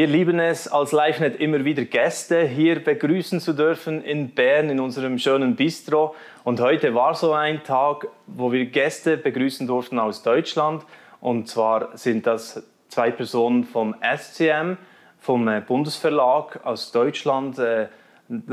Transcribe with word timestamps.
Wir 0.00 0.06
lieben 0.06 0.38
es 0.38 0.66
als 0.66 0.92
LiveNet 0.92 1.38
immer 1.40 1.62
wieder 1.62 1.84
Gäste 1.84 2.40
hier 2.46 2.82
begrüßen 2.82 3.38
zu 3.38 3.52
dürfen 3.52 4.02
in 4.02 4.30
Bern 4.30 4.70
in 4.70 4.80
unserem 4.80 5.18
schönen 5.18 5.56
Bistro. 5.56 6.14
Und 6.42 6.58
heute 6.58 6.94
war 6.94 7.14
so 7.14 7.34
ein 7.34 7.62
Tag, 7.64 8.08
wo 8.26 8.50
wir 8.50 8.64
Gäste 8.64 9.18
begrüßen 9.18 9.66
durften 9.66 9.98
aus 9.98 10.22
Deutschland. 10.22 10.86
Und 11.20 11.48
zwar 11.48 11.94
sind 11.98 12.26
das 12.26 12.62
zwei 12.88 13.10
Personen 13.10 13.64
vom 13.64 13.94
SCM, 14.00 14.78
vom 15.18 15.46
äh, 15.48 15.60
Bundesverlag 15.60 16.64
aus 16.64 16.92
Deutschland, 16.92 17.58
äh, 17.58 17.88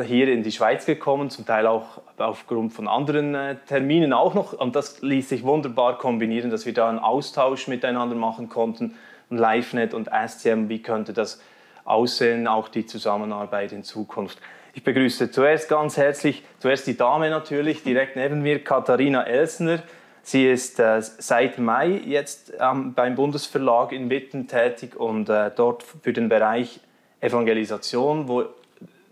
hier 0.03 0.27
in 0.27 0.43
die 0.43 0.51
Schweiz 0.51 0.85
gekommen, 0.85 1.29
zum 1.29 1.45
Teil 1.45 1.65
auch 1.65 2.01
aufgrund 2.17 2.73
von 2.73 2.89
anderen 2.89 3.35
äh, 3.35 3.55
Terminen 3.67 4.11
auch 4.11 4.33
noch. 4.33 4.51
Und 4.51 4.75
das 4.75 5.01
ließ 5.01 5.29
sich 5.29 5.43
wunderbar 5.43 5.97
kombinieren, 5.97 6.49
dass 6.49 6.65
wir 6.65 6.73
da 6.73 6.89
einen 6.89 6.99
Austausch 6.99 7.69
miteinander 7.69 8.17
machen 8.17 8.49
konnten. 8.49 8.95
LiveNet 9.29 9.93
und 9.93 10.09
SCM, 10.09 10.69
wie 10.69 10.81
könnte 10.81 11.13
das 11.13 11.41
aussehen, 11.85 12.47
auch 12.47 12.67
die 12.67 12.85
Zusammenarbeit 12.85 13.71
in 13.71 13.83
Zukunft. 13.83 14.39
Ich 14.73 14.83
begrüße 14.83 15.31
zuerst 15.31 15.69
ganz 15.69 15.97
herzlich, 15.97 16.43
zuerst 16.59 16.85
die 16.85 16.95
Dame 16.95 17.29
natürlich, 17.29 17.83
direkt 17.83 18.15
neben 18.15 18.41
mir, 18.41 18.63
Katharina 18.63 19.23
Elsner. 19.23 19.81
Sie 20.21 20.47
ist 20.47 20.79
äh, 20.79 21.01
seit 21.01 21.57
Mai 21.57 22.01
jetzt 22.05 22.53
ähm, 22.59 22.93
beim 22.93 23.15
Bundesverlag 23.15 23.91
in 23.91 24.09
Witten 24.09 24.47
tätig 24.47 24.95
und 24.95 25.29
äh, 25.29 25.51
dort 25.55 25.83
für 25.83 26.13
den 26.13 26.29
Bereich 26.29 26.81
Evangelisation, 27.21 28.27
wo 28.27 28.43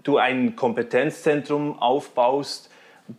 du 0.03 0.17
ein 0.17 0.55
Kompetenzzentrum 0.55 1.79
aufbaust 1.79 2.69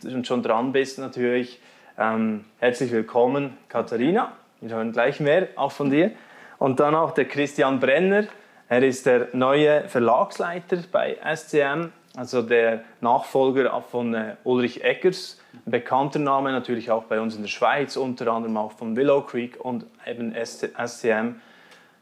und 0.04 0.26
schon 0.26 0.42
dran 0.42 0.72
bist 0.72 0.98
natürlich. 0.98 1.60
Ähm, 1.98 2.44
herzlich 2.58 2.92
willkommen, 2.92 3.56
Katharina. 3.68 4.32
Wir 4.60 4.76
hören 4.76 4.92
gleich 4.92 5.18
mehr 5.20 5.48
auch 5.56 5.72
von 5.72 5.90
dir. 5.90 6.12
Und 6.58 6.80
dann 6.80 6.94
auch 6.94 7.12
der 7.12 7.26
Christian 7.26 7.80
Brenner. 7.80 8.24
Er 8.68 8.82
ist 8.82 9.06
der 9.06 9.28
neue 9.32 9.88
Verlagsleiter 9.88 10.78
bei 10.90 11.16
SCM, 11.34 11.92
also 12.16 12.42
der 12.42 12.82
Nachfolger 13.00 13.80
von 13.82 14.14
äh, 14.14 14.36
Ulrich 14.42 14.82
Eggers. 14.82 15.40
Ein 15.64 15.70
bekannter 15.70 16.18
Name 16.18 16.50
natürlich 16.50 16.90
auch 16.90 17.04
bei 17.04 17.20
uns 17.20 17.36
in 17.36 17.42
der 17.42 17.48
Schweiz, 17.48 17.96
unter 17.96 18.26
anderem 18.32 18.56
auch 18.56 18.72
von 18.72 18.96
Willow 18.96 19.20
Creek 19.22 19.64
und 19.64 19.86
eben 20.04 20.34
SCM. 20.34 21.36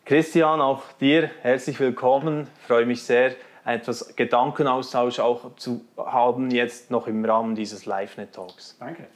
Christian, 0.06 0.60
auch 0.60 0.82
dir 1.00 1.30
herzlich 1.42 1.78
willkommen. 1.80 2.46
Ich 2.60 2.66
freue 2.66 2.86
mich 2.86 3.02
sehr, 3.02 3.32
etwas 3.64 4.14
Gedankenaustausch 4.14 5.20
auch 5.20 5.54
zu 5.56 5.84
haben, 5.96 6.50
jetzt 6.50 6.90
noch 6.90 7.06
im 7.06 7.24
Rahmen 7.24 7.54
dieses 7.54 7.86
LiveNet-Talks. 7.86 8.76
Danke. 8.78 9.06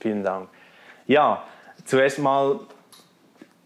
Vielen 0.00 0.24
Dank. 0.24 0.48
Ja, 1.06 1.44
zuerst 1.84 2.18
mal 2.18 2.60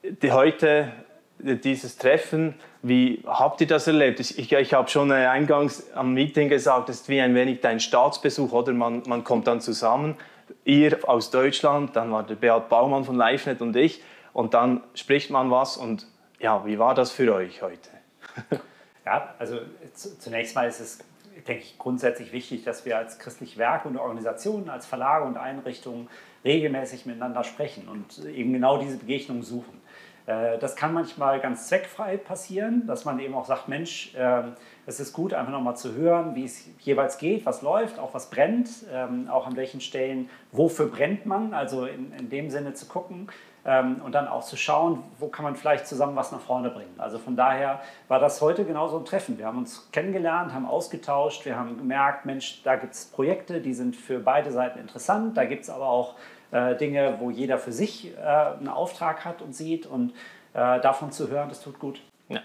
die 0.03 0.33
heute 0.33 0.93
dieses 1.39 1.97
Treffen. 1.99 2.55
Wie 2.83 3.23
habt 3.27 3.61
ihr 3.61 3.67
das 3.67 3.87
erlebt? 3.87 4.21
Ich, 4.21 4.53
ich 4.53 4.75
habe 4.75 4.89
schon 4.89 5.11
äh, 5.11 5.27
eingangs 5.27 5.93
am 5.93 6.15
Meeting 6.15 6.49
gesagt, 6.49 6.89
es 6.89 7.03
ist 7.03 7.09
wie 7.09 7.21
ein 7.21 7.35
wenig 7.35 7.61
dein 7.61 7.81
Staatsbesuch, 7.81 8.53
oder? 8.53 8.73
Man, 8.73 9.03
man 9.07 9.25
kommt 9.25 9.47
dann 9.47 9.61
zusammen, 9.61 10.17
ihr 10.65 10.99
aus 11.09 11.31
Deutschland, 11.31 11.97
dann 11.97 12.11
war 12.13 12.23
der 12.23 12.37
Beat 12.37 12.69
Baumann 12.69 13.05
von 13.05 13.17
LiveNet 13.17 13.61
und 13.61 13.77
ich, 13.77 14.03
und 14.33 14.55
dann 14.55 14.83
spricht 14.95 15.31
man 15.31 15.51
was. 15.51 15.77
Und 15.77 16.07
ja, 16.39 16.65
wie 16.67 16.79
war 16.79 16.95
das 16.95 17.11
für 17.11 17.35
euch 17.35 17.63
heute? 17.63 17.89
Ja, 19.07 19.35
also 19.39 19.61
zunächst 20.19 20.57
mal 20.57 20.67
ist 20.67 20.81
es, 20.81 20.99
denke 21.47 21.63
ich, 21.63 21.79
grundsätzlich 21.79 22.33
wichtig, 22.33 22.65
dass 22.65 22.85
wir 22.85 22.99
als 22.99 23.21
christliche 23.21 23.57
Werke 23.57 23.87
und 23.87 23.97
Organisationen, 23.99 24.69
als 24.69 24.85
Verlage 24.85 25.25
und 25.25 25.37
Einrichtungen 25.37 26.09
regelmäßig 26.45 27.07
miteinander 27.07 27.45
sprechen 27.45 27.87
und 27.87 28.27
eben 28.27 28.53
genau 28.53 28.79
diese 28.79 28.97
Begegnung 28.97 29.45
suchen. 29.45 29.81
Äh, 30.27 30.59
das 30.59 30.77
kann 30.77 30.93
manchmal 30.93 31.41
ganz 31.41 31.69
zweckfrei 31.69 32.17
passieren, 32.17 32.87
dass 32.87 33.05
man 33.05 33.19
eben 33.19 33.35
auch 33.35 33.47
sagt, 33.47 33.69
Mensch, 33.69 34.13
ähm, 34.17 34.55
es 34.87 35.01
ist 35.01 35.13
gut, 35.13 35.35
einfach 35.35 35.53
nochmal 35.53 35.77
zu 35.77 35.95
hören, 35.95 36.35
wie 36.35 36.45
es 36.45 36.69
jeweils 36.81 37.19
geht, 37.19 37.47
was 37.47 37.63
läuft, 37.63 37.99
auch 37.99 38.15
was 38.15 38.31
brennt, 38.31 38.69
ähm, 38.93 39.29
auch 39.31 39.47
an 39.47 39.57
welchen 39.57 39.81
Stellen, 39.81 40.29
wofür 40.53 40.87
brennt 40.87 41.27
man, 41.27 41.55
also 41.55 41.87
in, 41.87 42.13
in 42.13 42.29
dem 42.29 42.51
Sinne 42.51 42.75
zu 42.75 42.87
gucken 42.87 43.29
ähm, 43.65 44.01
und 44.05 44.15
dann 44.15 44.29
auch 44.29 44.45
zu 44.45 44.57
schauen, 44.57 45.03
wo 45.19 45.29
kann 45.29 45.45
man 45.45 45.57
vielleicht 45.57 45.87
zusammen 45.87 46.17
was 46.17 46.31
nach 46.31 46.41
vorne 46.41 46.71
bringen. 46.71 46.95
Also 46.99 47.19
von 47.19 47.37
daher 47.37 47.81
war 48.09 48.21
das 48.21 48.41
heute 48.41 48.65
genauso 48.65 48.99
ein 48.99 49.05
Treffen. 49.05 49.39
Wir 49.39 49.47
haben 49.47 49.59
uns 49.59 49.89
kennengelernt, 49.93 50.55
haben 50.55 50.67
ausgetauscht, 50.67 51.45
wir 51.45 51.57
haben 51.57 51.77
gemerkt, 51.77 52.27
Mensch, 52.27 52.63
da 52.63 52.77
gibt 52.77 52.95
es 52.95 53.07
Projekte, 53.07 53.61
die 53.61 53.75
sind 53.75 53.97
für 53.97 54.21
beide 54.21 54.53
Seiten 54.53 54.79
interessant, 54.79 55.37
da 55.37 55.45
gibt 55.45 55.65
es 55.65 55.71
aber 55.71 55.89
auch 55.89 56.15
äh, 56.51 56.77
Dinge, 56.77 57.17
wo 57.19 57.31
jeder 57.31 57.59
für 57.59 57.73
sich 57.73 58.13
äh, 58.17 58.21
einen 58.21 58.69
Auftrag 58.69 59.25
hat 59.25 59.43
und 59.43 59.55
sieht 59.55 59.87
und 59.87 60.11
äh, 60.55 60.81
davon 60.81 61.13
zu 61.13 61.29
hören, 61.29 61.49
das 61.49 61.61
tut 61.61 61.79
gut. 61.79 62.01
Ja. 62.29 62.41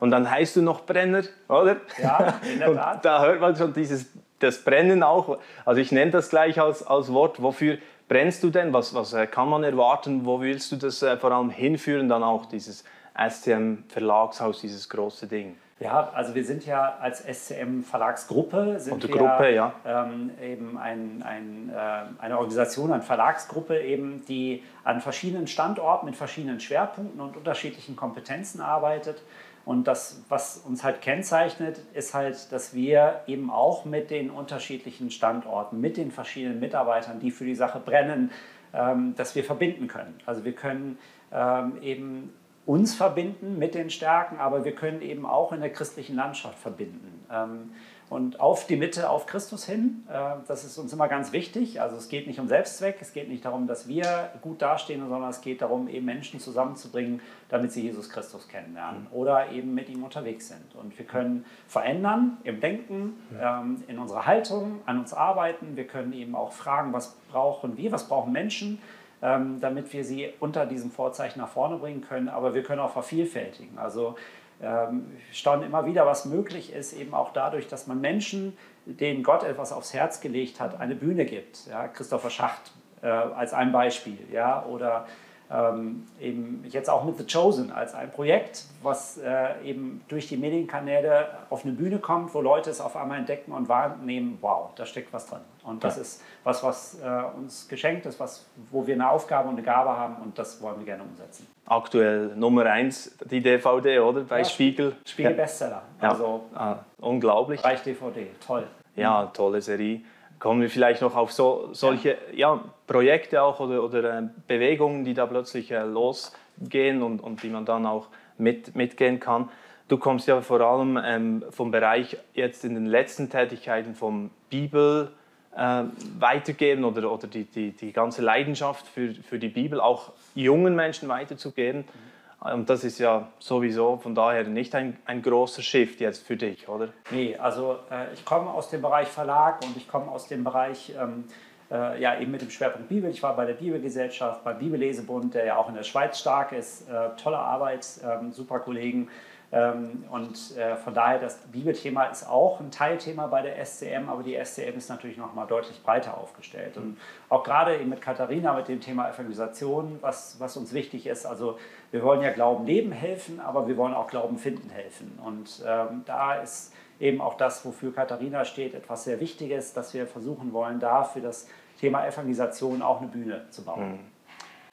Und 0.00 0.10
dann 0.10 0.30
heißt 0.30 0.56
du 0.56 0.62
noch 0.62 0.82
Brenner, 0.82 1.22
oder? 1.48 1.76
Ja, 2.00 2.40
in 2.52 2.58
der 2.58 2.74
Tat. 2.74 3.04
Da 3.04 3.22
hört 3.22 3.40
man 3.40 3.56
schon 3.56 3.72
dieses, 3.72 4.06
das 4.38 4.62
Brennen 4.62 5.02
auch. 5.02 5.38
Also 5.64 5.80
ich 5.80 5.92
nenne 5.92 6.10
das 6.10 6.30
gleich 6.30 6.60
als, 6.60 6.86
als 6.86 7.12
Wort. 7.12 7.42
Wofür 7.42 7.78
brennst 8.08 8.42
du 8.42 8.50
denn? 8.50 8.72
Was, 8.72 8.94
was 8.94 9.14
kann 9.30 9.48
man 9.48 9.64
erwarten? 9.64 10.24
Wo 10.24 10.40
willst 10.40 10.70
du 10.72 10.76
das 10.76 10.98
vor 10.98 11.32
allem 11.32 11.50
hinführen? 11.50 12.08
Dann 12.08 12.22
auch 12.22 12.46
dieses 12.46 12.84
SCM 13.18 13.84
Verlagshaus, 13.88 14.60
dieses 14.60 14.88
große 14.88 15.26
Ding. 15.26 15.56
Ja, 15.80 16.10
also 16.12 16.34
wir 16.34 16.44
sind 16.44 16.66
ja 16.66 16.96
als 17.00 17.20
SCM 17.20 17.82
Verlagsgruppe, 17.82 18.80
sind 18.80 19.00
wir 19.00 19.10
Gruppe, 19.10 19.54
ja. 19.54 19.74
ähm, 19.86 20.32
eben 20.42 20.76
ein, 20.76 21.22
ein, 21.22 21.70
äh, 21.72 22.20
eine 22.20 22.38
Organisation, 22.38 22.92
eine 22.92 23.02
Verlagsgruppe, 23.02 23.80
eben, 23.80 24.24
die 24.26 24.64
an 24.82 25.00
verschiedenen 25.00 25.46
Standorten 25.46 26.06
mit 26.06 26.16
verschiedenen 26.16 26.58
Schwerpunkten 26.58 27.20
und 27.20 27.36
unterschiedlichen 27.36 27.94
Kompetenzen 27.94 28.60
arbeitet. 28.60 29.22
Und 29.64 29.86
das, 29.86 30.24
was 30.28 30.56
uns 30.56 30.82
halt 30.82 31.00
kennzeichnet, 31.00 31.78
ist 31.94 32.12
halt, 32.12 32.50
dass 32.50 32.74
wir 32.74 33.20
eben 33.26 33.50
auch 33.50 33.84
mit 33.84 34.10
den 34.10 34.30
unterschiedlichen 34.30 35.12
Standorten, 35.12 35.80
mit 35.80 35.96
den 35.96 36.10
verschiedenen 36.10 36.58
Mitarbeitern, 36.58 37.20
die 37.20 37.30
für 37.30 37.44
die 37.44 37.54
Sache 37.54 37.78
brennen, 37.78 38.32
ähm, 38.72 39.14
dass 39.16 39.36
wir 39.36 39.44
verbinden 39.44 39.86
können. 39.86 40.18
Also 40.26 40.44
wir 40.44 40.54
können 40.54 40.98
ähm, 41.32 41.80
eben 41.82 42.32
uns 42.68 42.94
verbinden 42.94 43.58
mit 43.58 43.74
den 43.74 43.88
Stärken, 43.88 44.38
aber 44.38 44.62
wir 44.62 44.74
können 44.74 45.00
eben 45.00 45.24
auch 45.24 45.52
in 45.52 45.60
der 45.60 45.72
christlichen 45.72 46.14
Landschaft 46.14 46.58
verbinden. 46.58 47.24
Ähm, 47.32 47.70
und 48.10 48.40
auf 48.40 48.66
die 48.66 48.76
Mitte, 48.76 49.08
auf 49.08 49.24
Christus 49.24 49.64
hin, 49.64 50.04
äh, 50.06 50.36
das 50.46 50.64
ist 50.64 50.76
uns 50.76 50.92
immer 50.92 51.08
ganz 51.08 51.32
wichtig. 51.32 51.80
Also 51.80 51.96
es 51.96 52.10
geht 52.10 52.26
nicht 52.26 52.38
um 52.38 52.46
Selbstzweck, 52.46 52.98
es 53.00 53.14
geht 53.14 53.30
nicht 53.30 53.46
darum, 53.46 53.66
dass 53.66 53.88
wir 53.88 54.32
gut 54.42 54.60
dastehen, 54.60 55.00
sondern 55.08 55.30
es 55.30 55.40
geht 55.40 55.62
darum, 55.62 55.88
eben 55.88 56.04
Menschen 56.04 56.40
zusammenzubringen, 56.40 57.22
damit 57.48 57.72
sie 57.72 57.80
Jesus 57.80 58.10
Christus 58.10 58.48
kennenlernen 58.48 59.04
mhm. 59.04 59.16
oder 59.16 59.50
eben 59.50 59.72
mit 59.72 59.88
ihm 59.88 60.04
unterwegs 60.04 60.48
sind. 60.48 60.74
Und 60.74 60.98
wir 60.98 61.06
können 61.06 61.46
verändern 61.68 62.36
im 62.44 62.60
Denken, 62.60 63.14
ähm, 63.40 63.82
in 63.88 63.98
unserer 63.98 64.26
Haltung, 64.26 64.82
an 64.84 64.98
uns 64.98 65.14
arbeiten. 65.14 65.74
Wir 65.74 65.86
können 65.86 66.12
eben 66.12 66.34
auch 66.34 66.52
fragen, 66.52 66.92
was 66.92 67.16
brauchen 67.32 67.78
wir, 67.78 67.92
was 67.92 68.08
brauchen 68.08 68.30
Menschen 68.30 68.78
ähm, 69.22 69.60
damit 69.60 69.92
wir 69.92 70.04
sie 70.04 70.32
unter 70.40 70.66
diesem 70.66 70.90
Vorzeichen 70.90 71.40
nach 71.40 71.48
vorne 71.48 71.76
bringen 71.76 72.02
können. 72.02 72.28
Aber 72.28 72.54
wir 72.54 72.62
können 72.62 72.80
auch 72.80 72.92
vervielfältigen. 72.92 73.78
Also 73.78 74.16
ähm, 74.62 75.06
staunen 75.32 75.66
immer 75.66 75.86
wieder, 75.86 76.06
was 76.06 76.24
möglich 76.24 76.72
ist, 76.72 76.92
eben 76.92 77.14
auch 77.14 77.32
dadurch, 77.32 77.68
dass 77.68 77.86
man 77.86 78.00
Menschen, 78.00 78.56
denen 78.86 79.22
Gott 79.22 79.44
etwas 79.44 79.72
aufs 79.72 79.94
Herz 79.94 80.20
gelegt 80.20 80.60
hat, 80.60 80.80
eine 80.80 80.94
Bühne 80.94 81.24
gibt. 81.24 81.66
Ja, 81.68 81.88
Christopher 81.88 82.30
Schacht 82.30 82.72
äh, 83.02 83.06
als 83.06 83.52
ein 83.52 83.72
Beispiel. 83.72 84.18
Ja, 84.32 84.64
oder 84.64 85.06
ähm, 85.50 86.06
eben 86.20 86.64
jetzt 86.68 86.90
auch 86.90 87.04
mit 87.04 87.16
The 87.16 87.24
Chosen 87.24 87.72
als 87.72 87.94
ein 87.94 88.10
Projekt, 88.10 88.64
was 88.82 89.18
äh, 89.18 89.62
eben 89.64 90.02
durch 90.08 90.28
die 90.28 90.36
Medienkanäle 90.36 91.28
auf 91.48 91.64
eine 91.64 91.72
Bühne 91.72 91.98
kommt, 91.98 92.34
wo 92.34 92.40
Leute 92.40 92.70
es 92.70 92.80
auf 92.80 92.96
einmal 92.96 93.18
entdecken 93.18 93.52
und 93.52 93.68
wahrnehmen, 93.68 94.38
wow, 94.40 94.70
da 94.74 94.84
steckt 94.84 95.12
was 95.12 95.26
drin. 95.26 95.40
Und 95.64 95.84
das 95.84 95.96
ja. 95.96 96.02
ist 96.02 96.22
was, 96.44 96.62
was 96.62 96.98
äh, 97.02 97.36
uns 97.36 97.68
geschenkt 97.68 98.06
ist, 98.06 98.20
was, 98.20 98.46
wo 98.70 98.86
wir 98.86 98.94
eine 98.94 99.10
Aufgabe 99.10 99.48
und 99.48 99.54
eine 99.54 99.62
Gabe 99.62 99.90
haben 99.90 100.16
und 100.22 100.38
das 100.38 100.60
wollen 100.60 100.78
wir 100.78 100.86
gerne 100.86 101.02
umsetzen. 101.02 101.46
Aktuell 101.66 102.34
Nummer 102.36 102.66
eins 102.66 103.16
die 103.30 103.40
DVD, 103.40 104.00
oder? 104.00 104.22
Bei 104.22 104.38
ja, 104.38 104.44
Spiegel. 104.44 104.96
Spiegel 105.04 105.34
Bestseller. 105.34 105.82
Also 106.00 106.44
ah, 106.54 106.76
unglaublich. 106.98 107.60
Bereich 107.60 107.82
DVD, 107.82 108.28
toll. 108.44 108.66
Ja, 108.96 109.26
tolle 109.26 109.60
Serie 109.60 110.00
kommen 110.38 110.60
wir 110.60 110.70
vielleicht 110.70 111.02
noch 111.02 111.16
auf 111.16 111.32
so, 111.32 111.70
solche 111.72 112.16
ja. 112.32 112.54
ja 112.54 112.64
Projekte 112.86 113.42
auch 113.42 113.60
oder, 113.60 113.82
oder 113.82 114.18
äh, 114.18 114.22
Bewegungen, 114.46 115.04
die 115.04 115.14
da 115.14 115.26
plötzlich 115.26 115.70
äh, 115.70 115.82
losgehen 115.82 117.02
und, 117.02 117.20
und 117.20 117.42
die 117.42 117.48
man 117.48 117.64
dann 117.64 117.86
auch 117.86 118.08
mit, 118.36 118.74
mitgehen 118.74 119.20
kann. 119.20 119.48
Du 119.88 119.96
kommst 119.96 120.28
ja 120.28 120.40
vor 120.40 120.60
allem 120.60 120.98
ähm, 121.02 121.44
vom 121.50 121.70
Bereich 121.70 122.16
jetzt 122.34 122.64
in 122.64 122.74
den 122.74 122.86
letzten 122.86 123.30
Tätigkeiten 123.30 123.94
vom 123.94 124.30
Bibel 124.50 125.10
äh, 125.56 125.84
weitergeben 126.18 126.84
oder, 126.84 127.10
oder 127.10 127.26
die, 127.26 127.44
die, 127.44 127.72
die 127.72 127.92
ganze 127.92 128.22
Leidenschaft 128.22 128.86
für, 128.86 129.14
für 129.14 129.38
die 129.38 129.48
Bibel 129.48 129.80
auch 129.80 130.12
jungen 130.34 130.76
Menschen 130.76 131.08
weiterzugeben. 131.08 131.80
Mhm. 131.80 132.17
Und 132.40 132.70
das 132.70 132.84
ist 132.84 132.98
ja 132.98 133.28
sowieso 133.40 133.96
von 133.96 134.14
daher 134.14 134.44
nicht 134.44 134.74
ein, 134.74 134.96
ein 135.06 135.22
großer 135.22 135.62
Shift 135.62 136.00
jetzt 136.00 136.24
für 136.24 136.36
dich, 136.36 136.68
oder? 136.68 136.88
Nee, 137.10 137.36
also 137.36 137.78
äh, 137.90 138.12
ich 138.14 138.24
komme 138.24 138.50
aus 138.50 138.70
dem 138.70 138.80
Bereich 138.80 139.08
Verlag 139.08 139.64
und 139.64 139.76
ich 139.76 139.88
komme 139.88 140.10
aus 140.10 140.28
dem 140.28 140.44
Bereich, 140.44 140.94
ähm, 140.96 141.24
äh, 141.70 142.00
ja 142.00 142.18
eben 142.18 142.30
mit 142.30 142.40
dem 142.40 142.50
Schwerpunkt 142.50 142.88
Bibel. 142.88 143.10
Ich 143.10 143.22
war 143.22 143.34
bei 143.34 143.44
der 143.44 143.54
Bibelgesellschaft, 143.54 144.44
beim 144.44 144.58
Bibellesebund, 144.58 145.34
der 145.34 145.46
ja 145.46 145.56
auch 145.56 145.68
in 145.68 145.74
der 145.74 145.82
Schweiz 145.82 146.18
stark 146.20 146.52
ist. 146.52 146.88
Äh, 146.88 147.10
tolle 147.20 147.38
Arbeit, 147.38 147.86
ähm, 148.04 148.32
super 148.32 148.60
Kollegen. 148.60 149.08
Ähm, 149.50 150.04
und 150.10 150.56
äh, 150.58 150.76
von 150.76 150.92
daher, 150.92 151.18
das 151.18 151.38
Bibelthema 151.50 152.04
ist 152.04 152.28
auch 152.28 152.60
ein 152.60 152.70
Teilthema 152.70 153.28
bei 153.28 153.40
der 153.40 153.64
SCM, 153.64 154.08
aber 154.08 154.22
die 154.22 154.36
SCM 154.36 154.76
ist 154.76 154.90
natürlich 154.90 155.16
noch 155.16 155.34
mal 155.34 155.46
deutlich 155.46 155.82
breiter 155.82 156.18
aufgestellt. 156.18 156.76
Und 156.76 156.98
auch 157.30 157.44
gerade 157.44 157.76
eben 157.78 157.88
mit 157.88 158.02
Katharina, 158.02 158.52
mit 158.52 158.68
dem 158.68 158.80
Thema 158.80 159.08
Evangelisation, 159.08 159.98
was, 160.02 160.38
was 160.38 160.56
uns 160.56 160.74
wichtig 160.74 161.06
ist, 161.06 161.24
also 161.24 161.58
wir 161.90 162.02
wollen 162.02 162.20
ja 162.20 162.30
Glauben 162.30 162.66
leben 162.66 162.92
helfen, 162.92 163.40
aber 163.40 163.66
wir 163.66 163.76
wollen 163.78 163.94
auch 163.94 164.08
Glauben 164.08 164.36
finden 164.36 164.68
helfen. 164.68 165.18
Und 165.24 165.64
ähm, 165.66 166.02
da 166.04 166.34
ist 166.34 166.74
eben 167.00 167.22
auch 167.22 167.34
das, 167.34 167.64
wofür 167.64 167.94
Katharina 167.94 168.44
steht, 168.44 168.74
etwas 168.74 169.04
sehr 169.04 169.18
Wichtiges, 169.20 169.72
dass 169.72 169.94
wir 169.94 170.06
versuchen 170.06 170.52
wollen, 170.52 170.78
da 170.78 171.04
für 171.04 171.20
das 171.20 171.48
Thema 171.80 172.06
Evangelisation 172.06 172.82
auch 172.82 173.00
eine 173.00 173.08
Bühne 173.08 173.46
zu 173.50 173.64
bauen. 173.64 173.92
Hm. 173.92 173.98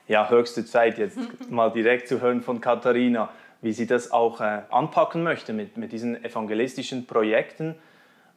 Ja, 0.07 0.30
höchste 0.30 0.66
Zeit 0.66 0.98
jetzt 0.98 1.18
mal 1.50 1.72
direkt 1.72 2.07
zu 2.07 2.22
hören 2.22 2.42
von 2.42 2.62
Katharina 2.62 3.30
wie 3.65 3.73
sie 3.73 3.88
das 3.88 4.12
auch 4.12 4.41
äh, 4.41 4.62
anpacken 4.69 5.23
möchte 5.23 5.51
mit, 5.51 5.75
mit 5.75 5.91
diesen 5.91 6.23
evangelistischen 6.23 7.07
Projekten. 7.07 7.73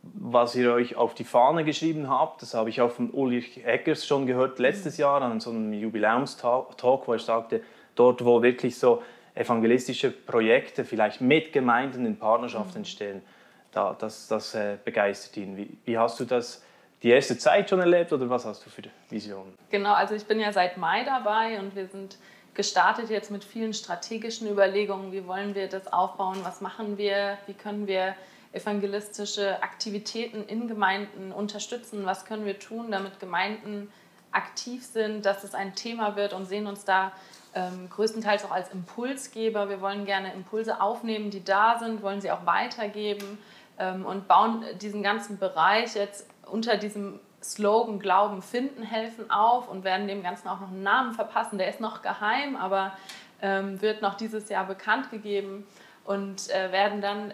Was 0.02 0.54
ihr 0.54 0.72
euch 0.72 0.96
auf 0.96 1.12
die 1.12 1.24
Fahne 1.24 1.64
geschrieben 1.64 2.08
habt, 2.08 2.40
das 2.40 2.54
habe 2.54 2.70
ich 2.70 2.80
auch 2.80 2.90
von 2.90 3.10
Ulrich 3.10 3.62
Eckers 3.66 4.06
schon 4.06 4.26
gehört 4.26 4.58
letztes 4.58 4.96
mhm. 4.96 5.02
Jahr 5.02 5.20
an 5.20 5.38
so 5.38 5.50
einem 5.50 5.74
Jubiläumstalk, 5.74 6.82
wo 6.82 7.12
er 7.12 7.18
sagte, 7.18 7.60
dort 7.94 8.24
wo 8.24 8.42
wirklich 8.42 8.78
so 8.78 9.02
evangelistische 9.34 10.10
Projekte 10.10 10.86
vielleicht 10.86 11.20
mit 11.20 11.52
Gemeinden 11.52 12.06
in 12.06 12.16
Partnerschaft 12.16 12.70
mhm. 12.70 12.78
entstehen, 12.78 13.22
da, 13.70 13.94
das, 13.98 14.28
das 14.28 14.54
äh, 14.54 14.78
begeistert 14.82 15.36
ihn. 15.36 15.58
Wie, 15.58 15.76
wie 15.84 15.98
hast 15.98 16.18
du 16.20 16.24
das 16.24 16.64
die 17.02 17.10
erste 17.10 17.36
Zeit 17.36 17.68
schon 17.68 17.80
erlebt 17.80 18.14
oder 18.14 18.30
was 18.30 18.46
hast 18.46 18.64
du 18.64 18.70
für 18.70 18.82
Visionen? 19.10 19.52
Genau, 19.68 19.92
also 19.92 20.14
ich 20.14 20.24
bin 20.24 20.40
ja 20.40 20.54
seit 20.54 20.78
Mai 20.78 21.04
dabei 21.04 21.60
und 21.60 21.76
wir 21.76 21.86
sind 21.86 22.16
gestartet 22.58 23.08
jetzt 23.08 23.30
mit 23.30 23.44
vielen 23.44 23.72
strategischen 23.72 24.50
Überlegungen. 24.50 25.12
Wie 25.12 25.24
wollen 25.28 25.54
wir 25.54 25.68
das 25.68 25.92
aufbauen? 25.92 26.38
Was 26.42 26.60
machen 26.60 26.98
wir? 26.98 27.38
Wie 27.46 27.54
können 27.54 27.86
wir 27.86 28.16
evangelistische 28.52 29.62
Aktivitäten 29.62 30.42
in 30.42 30.66
Gemeinden 30.66 31.30
unterstützen? 31.30 32.04
Was 32.04 32.24
können 32.24 32.44
wir 32.46 32.58
tun, 32.58 32.90
damit 32.90 33.20
Gemeinden 33.20 33.92
aktiv 34.32 34.84
sind, 34.84 35.24
dass 35.24 35.44
es 35.44 35.54
ein 35.54 35.76
Thema 35.76 36.16
wird 36.16 36.32
und 36.32 36.46
sehen 36.46 36.66
uns 36.66 36.84
da 36.84 37.12
ähm, 37.54 37.88
größtenteils 37.90 38.44
auch 38.44 38.50
als 38.50 38.72
Impulsgeber. 38.72 39.68
Wir 39.68 39.80
wollen 39.80 40.04
gerne 40.04 40.34
Impulse 40.34 40.80
aufnehmen, 40.80 41.30
die 41.30 41.44
da 41.44 41.78
sind, 41.78 42.02
wollen 42.02 42.20
sie 42.20 42.32
auch 42.32 42.44
weitergeben 42.44 43.38
ähm, 43.78 44.04
und 44.04 44.26
bauen 44.26 44.64
diesen 44.80 45.04
ganzen 45.04 45.38
Bereich 45.38 45.94
jetzt 45.94 46.26
unter 46.44 46.76
diesem 46.76 47.20
Slogan 47.42 47.98
Glauben 47.98 48.42
finden 48.42 48.82
helfen 48.82 49.30
auf 49.30 49.68
und 49.68 49.84
werden 49.84 50.08
dem 50.08 50.22
Ganzen 50.22 50.48
auch 50.48 50.60
noch 50.60 50.68
einen 50.68 50.82
Namen 50.82 51.12
verpassen. 51.12 51.58
Der 51.58 51.68
ist 51.68 51.80
noch 51.80 52.02
geheim, 52.02 52.56
aber 52.56 52.92
ähm, 53.40 53.80
wird 53.80 54.02
noch 54.02 54.14
dieses 54.14 54.48
Jahr 54.48 54.66
bekannt 54.66 55.10
gegeben 55.10 55.66
und 56.04 56.50
äh, 56.50 56.72
werden 56.72 57.00
dann 57.00 57.32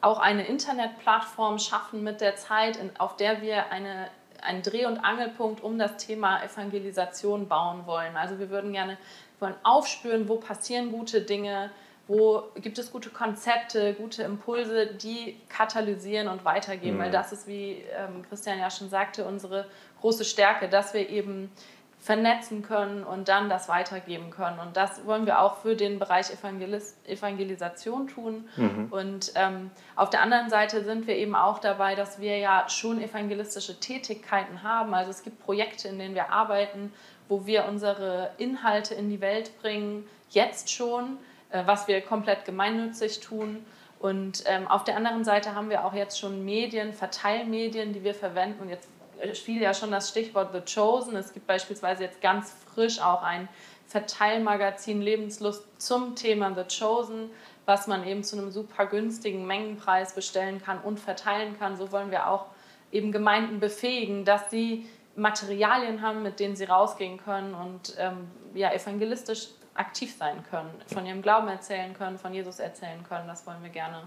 auch 0.00 0.18
eine 0.18 0.46
Internetplattform 0.46 1.58
schaffen 1.58 2.02
mit 2.02 2.20
der 2.20 2.36
Zeit, 2.36 2.76
in, 2.76 2.90
auf 2.98 3.16
der 3.16 3.42
wir 3.42 3.70
eine, 3.70 4.08
einen 4.42 4.62
Dreh- 4.62 4.86
und 4.86 4.98
Angelpunkt 4.98 5.62
um 5.62 5.78
das 5.78 5.96
Thema 5.96 6.42
Evangelisation 6.42 7.48
bauen 7.48 7.86
wollen. 7.86 8.16
Also 8.16 8.38
wir 8.38 8.50
würden 8.50 8.72
gerne 8.72 8.98
wollen 9.40 9.54
aufspüren, 9.62 10.28
wo 10.28 10.36
passieren 10.36 10.90
gute 10.90 11.22
Dinge, 11.22 11.70
wo 12.08 12.44
gibt 12.56 12.78
es 12.78 12.92
gute 12.92 13.10
Konzepte, 13.10 13.94
gute 13.94 14.22
Impulse, 14.22 14.86
die 14.86 15.36
katalysieren 15.48 16.28
und 16.28 16.44
weitergeben, 16.44 16.98
mhm. 16.98 17.02
weil 17.02 17.10
das 17.10 17.32
ist, 17.32 17.48
wie 17.48 17.82
ähm, 17.96 18.24
Christian 18.28 18.58
ja 18.58 18.70
schon 18.70 18.88
sagte, 18.88 19.24
unsere 19.24 19.66
große 20.00 20.24
Stärke, 20.24 20.68
dass 20.68 20.94
wir 20.94 21.08
eben 21.08 21.50
vernetzen 21.98 22.62
können 22.62 23.02
und 23.02 23.28
dann 23.28 23.48
das 23.48 23.68
weitergeben 23.68 24.30
können. 24.30 24.60
Und 24.60 24.76
das 24.76 25.04
wollen 25.06 25.26
wir 25.26 25.40
auch 25.40 25.56
für 25.56 25.74
den 25.74 25.98
Bereich 25.98 26.30
Evangelis 26.30 26.96
Evangelisation 27.04 28.06
tun. 28.06 28.48
Mhm. 28.56 28.86
Und 28.90 29.32
ähm, 29.34 29.72
auf 29.96 30.10
der 30.10 30.22
anderen 30.22 30.48
Seite 30.48 30.84
sind 30.84 31.08
wir 31.08 31.16
eben 31.16 31.34
auch 31.34 31.58
dabei, 31.58 31.96
dass 31.96 32.20
wir 32.20 32.38
ja 32.38 32.68
schon 32.68 33.02
evangelistische 33.02 33.80
Tätigkeiten 33.80 34.62
haben. 34.62 34.94
Also 34.94 35.10
es 35.10 35.24
gibt 35.24 35.40
Projekte, 35.40 35.88
in 35.88 35.98
denen 35.98 36.14
wir 36.14 36.30
arbeiten, 36.30 36.92
wo 37.28 37.44
wir 37.46 37.64
unsere 37.64 38.30
Inhalte 38.38 38.94
in 38.94 39.10
die 39.10 39.20
Welt 39.20 39.50
bringen, 39.60 40.06
jetzt 40.30 40.70
schon 40.70 41.18
was 41.50 41.88
wir 41.88 42.00
komplett 42.00 42.44
gemeinnützig 42.44 43.20
tun. 43.20 43.64
Und 43.98 44.44
ähm, 44.46 44.68
auf 44.68 44.84
der 44.84 44.96
anderen 44.96 45.24
Seite 45.24 45.54
haben 45.54 45.70
wir 45.70 45.84
auch 45.84 45.94
jetzt 45.94 46.18
schon 46.18 46.44
Medien, 46.44 46.92
Verteilmedien, 46.92 47.92
die 47.92 48.04
wir 48.04 48.14
verwenden. 48.14 48.60
Und 48.62 48.68
jetzt 48.68 48.88
fiel 49.34 49.62
ja 49.62 49.72
schon 49.72 49.90
das 49.90 50.10
Stichwort 50.10 50.50
The 50.52 50.60
Chosen. 50.60 51.16
Es 51.16 51.32
gibt 51.32 51.46
beispielsweise 51.46 52.04
jetzt 52.04 52.20
ganz 52.20 52.52
frisch 52.74 53.00
auch 53.00 53.22
ein 53.22 53.48
Verteilmagazin 53.86 55.00
Lebenslust 55.00 55.64
zum 55.80 56.16
Thema 56.16 56.54
The 56.54 56.64
Chosen, 56.78 57.30
was 57.64 57.86
man 57.86 58.06
eben 58.06 58.22
zu 58.22 58.36
einem 58.36 58.50
super 58.50 58.86
günstigen 58.86 59.46
Mengenpreis 59.46 60.14
bestellen 60.14 60.60
kann 60.62 60.80
und 60.80 61.00
verteilen 61.00 61.58
kann. 61.58 61.76
So 61.76 61.92
wollen 61.92 62.10
wir 62.10 62.28
auch 62.28 62.46
eben 62.92 63.12
Gemeinden 63.12 63.60
befähigen, 63.60 64.24
dass 64.24 64.50
sie 64.50 64.86
Materialien 65.16 66.02
haben, 66.02 66.22
mit 66.22 66.40
denen 66.40 66.56
sie 66.56 66.64
rausgehen 66.64 67.18
können 67.18 67.54
und 67.54 67.94
ähm, 67.98 68.28
ja, 68.54 68.72
evangelistisch 68.72 69.48
aktiv 69.78 70.14
sein 70.16 70.44
können, 70.50 70.70
von 70.86 71.06
ihrem 71.06 71.22
Glauben 71.22 71.48
erzählen 71.48 71.94
können, 71.94 72.18
von 72.18 72.32
Jesus 72.32 72.58
erzählen 72.58 73.02
können. 73.08 73.26
Das 73.26 73.46
wollen 73.46 73.62
wir 73.62 73.70
gerne 73.70 74.02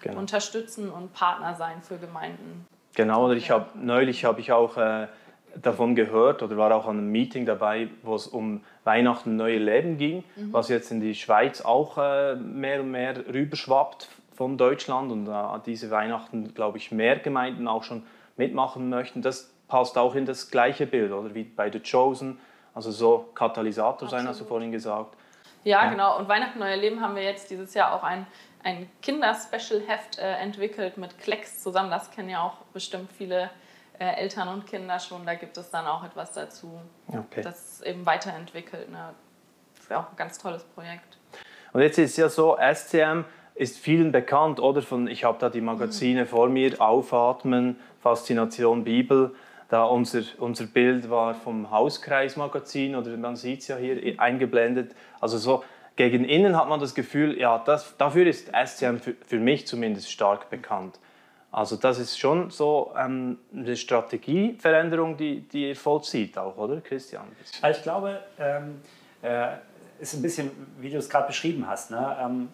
genau. 0.00 0.18
unterstützen 0.18 0.90
und 0.90 1.12
Partner 1.12 1.54
sein 1.54 1.82
für 1.82 1.98
Gemeinden. 1.98 2.66
Genau, 2.94 3.26
oder 3.26 3.34
ich 3.34 3.50
habe 3.50 3.66
neulich 3.78 4.24
habe 4.24 4.40
ich 4.40 4.52
auch 4.52 4.76
äh, 4.76 5.06
davon 5.56 5.94
gehört 5.94 6.42
oder 6.42 6.56
war 6.56 6.74
auch 6.74 6.86
an 6.86 6.98
einem 6.98 7.10
Meeting 7.10 7.46
dabei, 7.46 7.88
wo 8.02 8.14
es 8.14 8.26
um 8.26 8.62
Weihnachten 8.84 9.36
neue 9.36 9.58
Leben 9.58 9.96
ging, 9.96 10.24
mhm. 10.36 10.52
was 10.52 10.68
jetzt 10.68 10.90
in 10.90 11.00
die 11.00 11.14
Schweiz 11.14 11.60
auch 11.60 11.98
äh, 11.98 12.34
mehr 12.36 12.80
und 12.80 12.90
mehr 12.90 13.16
rüberschwappt 13.32 14.08
von 14.34 14.58
Deutschland 14.58 15.12
und 15.12 15.28
äh, 15.28 15.60
diese 15.66 15.90
Weihnachten, 15.90 16.54
glaube 16.54 16.78
ich, 16.78 16.90
mehr 16.90 17.16
Gemeinden 17.16 17.68
auch 17.68 17.84
schon 17.84 18.04
mitmachen 18.36 18.88
möchten. 18.88 19.22
Das 19.22 19.52
passt 19.68 19.96
auch 19.98 20.14
in 20.14 20.26
das 20.26 20.50
gleiche 20.50 20.86
Bild, 20.86 21.12
oder 21.12 21.34
wie 21.34 21.44
bei 21.44 21.70
The 21.70 21.80
Chosen 21.80 22.38
also 22.74 22.90
so 22.90 23.30
Katalysator 23.34 23.92
Absolut. 23.92 24.10
sein, 24.10 24.28
hast 24.28 24.40
du 24.40 24.44
vorhin 24.44 24.72
gesagt. 24.72 25.16
Ja, 25.64 25.84
ja, 25.84 25.90
genau. 25.90 26.18
Und 26.18 26.28
Weihnachten 26.28 26.58
Neuer 26.58 26.76
Leben 26.76 27.00
haben 27.00 27.14
wir 27.16 27.22
jetzt 27.22 27.50
dieses 27.50 27.74
Jahr 27.74 27.94
auch 27.94 28.02
ein, 28.02 28.26
ein 28.62 28.88
Kinder-Special-Heft 29.02 30.18
äh, 30.18 30.36
entwickelt 30.36 30.96
mit 30.96 31.18
Klecks 31.18 31.62
zusammen. 31.62 31.90
Das 31.90 32.10
kennen 32.10 32.30
ja 32.30 32.42
auch 32.42 32.56
bestimmt 32.72 33.12
viele 33.12 33.50
äh, 33.98 34.14
Eltern 34.16 34.48
und 34.48 34.66
Kinder 34.66 34.98
schon. 34.98 35.26
Da 35.26 35.34
gibt 35.34 35.56
es 35.58 35.70
dann 35.70 35.86
auch 35.86 36.04
etwas 36.04 36.32
dazu, 36.32 36.80
okay. 37.08 37.42
das 37.42 37.82
eben 37.82 38.06
weiterentwickelt. 38.06 38.90
Ne? 38.90 39.14
Das 39.74 39.84
ist 39.84 39.90
ja 39.90 40.00
auch 40.00 40.10
ein 40.10 40.16
ganz 40.16 40.38
tolles 40.38 40.64
Projekt. 40.64 41.18
Und 41.72 41.82
jetzt 41.82 41.98
ist 41.98 42.12
es 42.12 42.16
ja 42.16 42.28
so, 42.28 42.56
SCM 42.56 43.24
ist 43.54 43.78
vielen 43.78 44.10
bekannt, 44.10 44.58
oder? 44.58 44.80
Von, 44.80 45.06
ich 45.06 45.24
habe 45.24 45.38
da 45.38 45.50
die 45.50 45.60
Magazine 45.60 46.22
mhm. 46.22 46.26
vor 46.26 46.48
mir, 46.48 46.80
Aufatmen, 46.80 47.78
Faszination 48.00 48.84
Bibel. 48.84 49.34
Da 49.70 49.84
unser, 49.84 50.22
unser 50.38 50.66
Bild 50.66 51.08
war 51.08 51.34
vom 51.34 51.70
Hauskreismagazin, 51.70 52.96
oder 52.96 53.16
man 53.16 53.36
sieht 53.36 53.60
es 53.60 53.68
ja 53.68 53.76
hier 53.76 54.20
eingeblendet. 54.20 54.96
Also 55.20 55.38
so 55.38 55.64
gegen 55.94 56.24
innen 56.24 56.56
hat 56.56 56.68
man 56.68 56.80
das 56.80 56.94
Gefühl, 56.94 57.38
ja, 57.38 57.58
das, 57.58 57.96
dafür 57.96 58.26
ist 58.26 58.48
SCM 58.48 58.96
für, 58.96 59.14
für 59.24 59.38
mich 59.38 59.66
zumindest 59.66 60.10
stark 60.10 60.50
bekannt. 60.50 60.98
Also 61.52 61.76
das 61.76 61.98
ist 61.98 62.18
schon 62.18 62.50
so 62.50 62.92
ähm, 62.98 63.38
eine 63.54 63.76
Strategieveränderung, 63.76 65.16
die, 65.16 65.42
die 65.42 65.68
ihr 65.68 65.76
vollzieht 65.76 66.36
auch, 66.36 66.56
oder 66.56 66.80
Christian? 66.80 67.24
Also 67.62 67.78
ich 67.78 67.82
glaube, 67.82 68.20
ähm, 68.38 68.80
äh, 69.22 69.56
ist 70.00 70.14
ein 70.14 70.22
bisschen, 70.22 70.50
wie 70.78 70.90
du 70.90 70.98
es 70.98 71.08
gerade 71.08 71.28
beschrieben 71.28 71.66
hast. 71.66 71.90
Ne? 71.90 72.16
Ähm, 72.20 72.48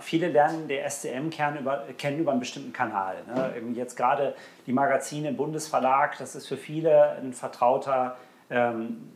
viele 0.00 0.28
lernen 0.28 0.68
der 0.68 0.88
SCM-Kern 0.88 1.58
über, 1.58 1.84
kennen 1.96 2.18
über 2.18 2.32
einen 2.32 2.40
bestimmten 2.40 2.72
Kanal. 2.72 3.16
Ne? 3.26 3.52
Jetzt 3.74 3.96
gerade 3.96 4.34
die 4.66 4.72
Magazine 4.72 5.32
Bundesverlag, 5.32 6.16
das 6.18 6.34
ist 6.34 6.46
für 6.46 6.56
viele 6.56 7.12
ein 7.12 7.32
vertrauter 7.32 8.16
ähm, 8.50 9.10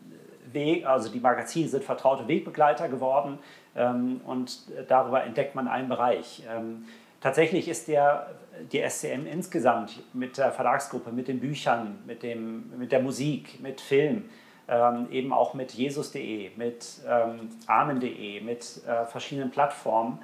Weg, 0.52 0.86
also 0.86 1.08
die 1.08 1.20
Magazine 1.20 1.68
sind 1.68 1.84
vertraute 1.84 2.28
Wegbegleiter 2.28 2.88
geworden 2.88 3.38
ähm, 3.74 4.20
und 4.26 4.68
darüber 4.88 5.24
entdeckt 5.24 5.54
man 5.54 5.68
einen 5.68 5.88
Bereich. 5.88 6.42
Ähm, 6.50 6.84
tatsächlich 7.20 7.68
ist 7.68 7.88
der, 7.88 8.30
die 8.70 8.82
SCM 8.86 9.26
insgesamt 9.26 10.02
mit 10.12 10.38
der 10.38 10.52
Verlagsgruppe, 10.52 11.10
mit 11.10 11.28
den 11.28 11.40
Büchern, 11.40 11.98
mit, 12.06 12.22
dem, 12.22 12.70
mit 12.78 12.92
der 12.92 13.00
Musik, 13.00 13.60
mit 13.60 13.80
Film, 13.80 14.28
ähm, 14.68 15.08
eben 15.10 15.32
auch 15.32 15.54
mit 15.54 15.72
jesus.de, 15.72 16.50
mit 16.56 16.86
ähm, 17.08 17.50
amen.de, 17.66 18.40
mit 18.40 18.80
äh, 18.86 19.06
verschiedenen 19.06 19.50
Plattformen 19.50 20.18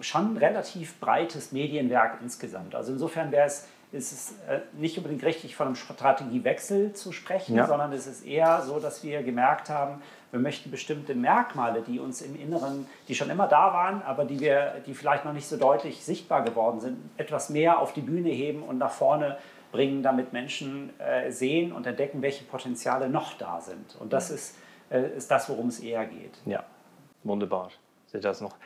schon 0.00 0.34
ein 0.34 0.36
relativ 0.36 0.98
breites 0.98 1.52
Medienwerk 1.52 2.18
insgesamt. 2.22 2.74
Also 2.74 2.92
insofern 2.92 3.30
wäre 3.30 3.46
es 3.46 3.68
ist 3.94 4.12
es 4.12 4.34
äh, 4.48 4.60
nicht 4.72 4.98
unbedingt 4.98 5.22
richtig 5.22 5.54
von 5.54 5.68
einem 5.68 5.76
Strategiewechsel 5.76 6.94
zu 6.94 7.12
sprechen, 7.12 7.54
ja. 7.54 7.66
sondern 7.66 7.92
es 7.92 8.08
ist 8.08 8.26
eher 8.26 8.62
so, 8.62 8.80
dass 8.80 9.04
wir 9.04 9.22
gemerkt 9.22 9.70
haben, 9.70 10.02
wir 10.32 10.40
möchten 10.40 10.72
bestimmte 10.72 11.14
Merkmale, 11.14 11.80
die 11.82 12.00
uns 12.00 12.20
im 12.20 12.34
Inneren, 12.34 12.88
die 13.06 13.14
schon 13.14 13.30
immer 13.30 13.46
da 13.46 13.72
waren, 13.72 14.02
aber 14.02 14.24
die, 14.24 14.40
wir, 14.40 14.82
die 14.84 14.94
vielleicht 14.94 15.24
noch 15.24 15.32
nicht 15.32 15.46
so 15.46 15.56
deutlich 15.56 16.04
sichtbar 16.04 16.42
geworden 16.42 16.80
sind, 16.80 16.98
etwas 17.16 17.50
mehr 17.50 17.78
auf 17.78 17.92
die 17.92 18.00
Bühne 18.00 18.30
heben 18.30 18.64
und 18.64 18.78
nach 18.78 18.90
vorne 18.90 19.38
bringen, 19.70 20.02
damit 20.02 20.32
Menschen 20.32 20.98
äh, 20.98 21.30
sehen 21.30 21.72
und 21.72 21.86
entdecken, 21.86 22.20
welche 22.20 22.42
Potenziale 22.44 23.08
noch 23.08 23.34
da 23.34 23.60
sind. 23.60 23.96
Und 24.00 24.12
das 24.12 24.30
ist, 24.30 24.56
äh, 24.90 25.16
ist 25.16 25.30
das, 25.30 25.48
worum 25.48 25.68
es 25.68 25.78
eher 25.78 26.04
geht. 26.06 26.36
Ja, 26.46 26.64
wunderbar. 27.22 27.70
Seht 28.06 28.24
das 28.24 28.40
noch? 28.40 28.56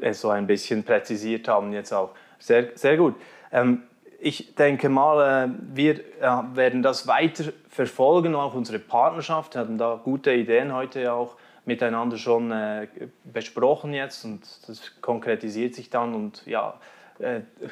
Es 0.00 0.20
so 0.20 0.30
ein 0.30 0.46
bisschen 0.46 0.84
präzisiert 0.84 1.48
haben 1.48 1.72
jetzt 1.72 1.92
auch. 1.92 2.10
Sehr, 2.38 2.68
sehr 2.74 2.96
gut. 2.96 3.14
Ähm, 3.52 3.82
ich 4.20 4.54
denke 4.54 4.88
mal, 4.88 5.46
äh, 5.46 5.48
wir 5.74 5.98
äh, 6.20 6.42
werden 6.54 6.82
das 6.82 7.06
weiter 7.06 7.44
verfolgen, 7.68 8.34
auch 8.34 8.54
unsere 8.54 8.78
Partnerschaft. 8.78 9.54
Wir 9.54 9.62
haben 9.62 9.78
da 9.78 10.00
gute 10.02 10.32
Ideen 10.32 10.72
heute 10.72 11.12
auch 11.12 11.36
miteinander 11.64 12.16
schon 12.16 12.50
äh, 12.50 12.86
besprochen 13.24 13.92
jetzt 13.94 14.24
und 14.24 14.42
das 14.68 15.00
konkretisiert 15.00 15.74
sich 15.74 15.90
dann 15.90 16.14
und 16.14 16.44
ja, 16.46 16.74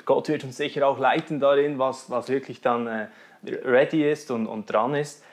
Gott 0.05 0.29
wird 0.29 0.45
uns 0.45 0.59
sicher 0.59 0.87
auch 0.87 0.99
leiten 1.01 1.41
darin, 1.41 1.79
was, 1.79 2.09
was 2.09 2.29
wirklich 2.29 2.61
dann 2.61 3.09
ready 3.43 4.09
ist 4.09 4.31
und, 4.31 4.47
und 4.47 4.71
dran 4.71 4.95
ist. 4.95 5.25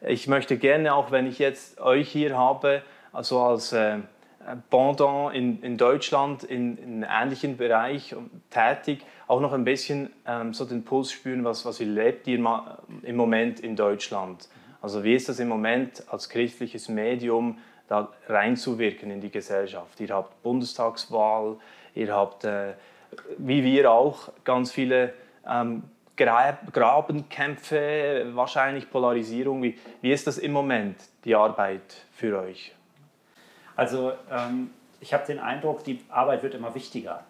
Ich 0.00 0.26
möchte 0.26 0.56
gerne 0.56 0.94
auch, 0.94 1.10
wenn 1.10 1.26
ich 1.26 1.38
jetzt 1.38 1.78
euch 1.78 2.08
hier 2.08 2.38
habe, 2.38 2.82
also 3.12 3.42
als 3.42 3.74
Pendant 4.70 5.34
in, 5.34 5.62
in 5.62 5.76
Deutschland 5.76 6.44
in, 6.44 6.78
in 6.78 7.04
einem 7.04 7.28
ähnlichen 7.28 7.56
Bereich 7.56 8.14
tätig, 8.50 9.04
auch 9.26 9.40
noch 9.40 9.52
ein 9.52 9.64
bisschen 9.64 10.10
ähm, 10.26 10.54
so 10.54 10.64
den 10.64 10.84
Puls 10.84 11.12
spüren, 11.12 11.44
was, 11.44 11.64
was 11.64 11.80
lebt 11.80 12.26
ihr 12.26 12.38
im 13.02 13.16
Moment 13.16 13.60
in 13.60 13.76
Deutschland? 13.76 14.48
Also 14.80 15.04
wie 15.04 15.14
ist 15.14 15.28
das 15.28 15.38
im 15.38 15.48
Moment 15.48 16.04
als 16.10 16.28
christliches 16.28 16.88
Medium 16.88 17.58
da 17.88 18.12
reinzuwirken 18.28 19.10
in 19.10 19.20
die 19.20 19.30
Gesellschaft? 19.30 20.00
Ihr 20.00 20.10
habt 20.10 20.42
Bundestagswahl, 20.42 21.56
ihr 21.94 22.14
habt, 22.14 22.44
äh, 22.44 22.74
wie 23.36 23.64
wir 23.64 23.90
auch, 23.90 24.30
ganz 24.44 24.72
viele 24.72 25.12
ähm, 25.46 25.82
Grabenkämpfe, 26.16 28.30
wahrscheinlich 28.32 28.90
Polarisierung. 28.90 29.62
Wie, 29.62 29.78
wie 30.00 30.12
ist 30.12 30.26
das 30.26 30.38
im 30.38 30.52
Moment, 30.52 30.96
die 31.24 31.34
Arbeit 31.34 32.06
für 32.12 32.38
euch? 32.38 32.74
Also 33.78 34.12
ähm, 34.28 34.70
ich 34.98 35.14
habe 35.14 35.24
den 35.24 35.38
Eindruck, 35.38 35.84
die 35.84 36.00
Arbeit 36.08 36.42
wird 36.42 36.56
immer 36.56 36.74
wichtiger. 36.74 37.20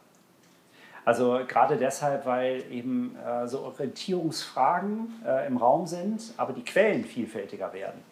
Also 1.04 1.40
gerade 1.46 1.76
deshalb, 1.76 2.24
weil 2.24 2.64
eben 2.72 3.16
äh, 3.16 3.46
so 3.46 3.60
Orientierungsfragen 3.60 5.22
äh, 5.26 5.46
im 5.46 5.58
Raum 5.58 5.86
sind, 5.86 6.22
aber 6.38 6.54
die 6.54 6.64
Quellen 6.64 7.04
vielfältiger 7.04 7.74
werden. 7.74 8.02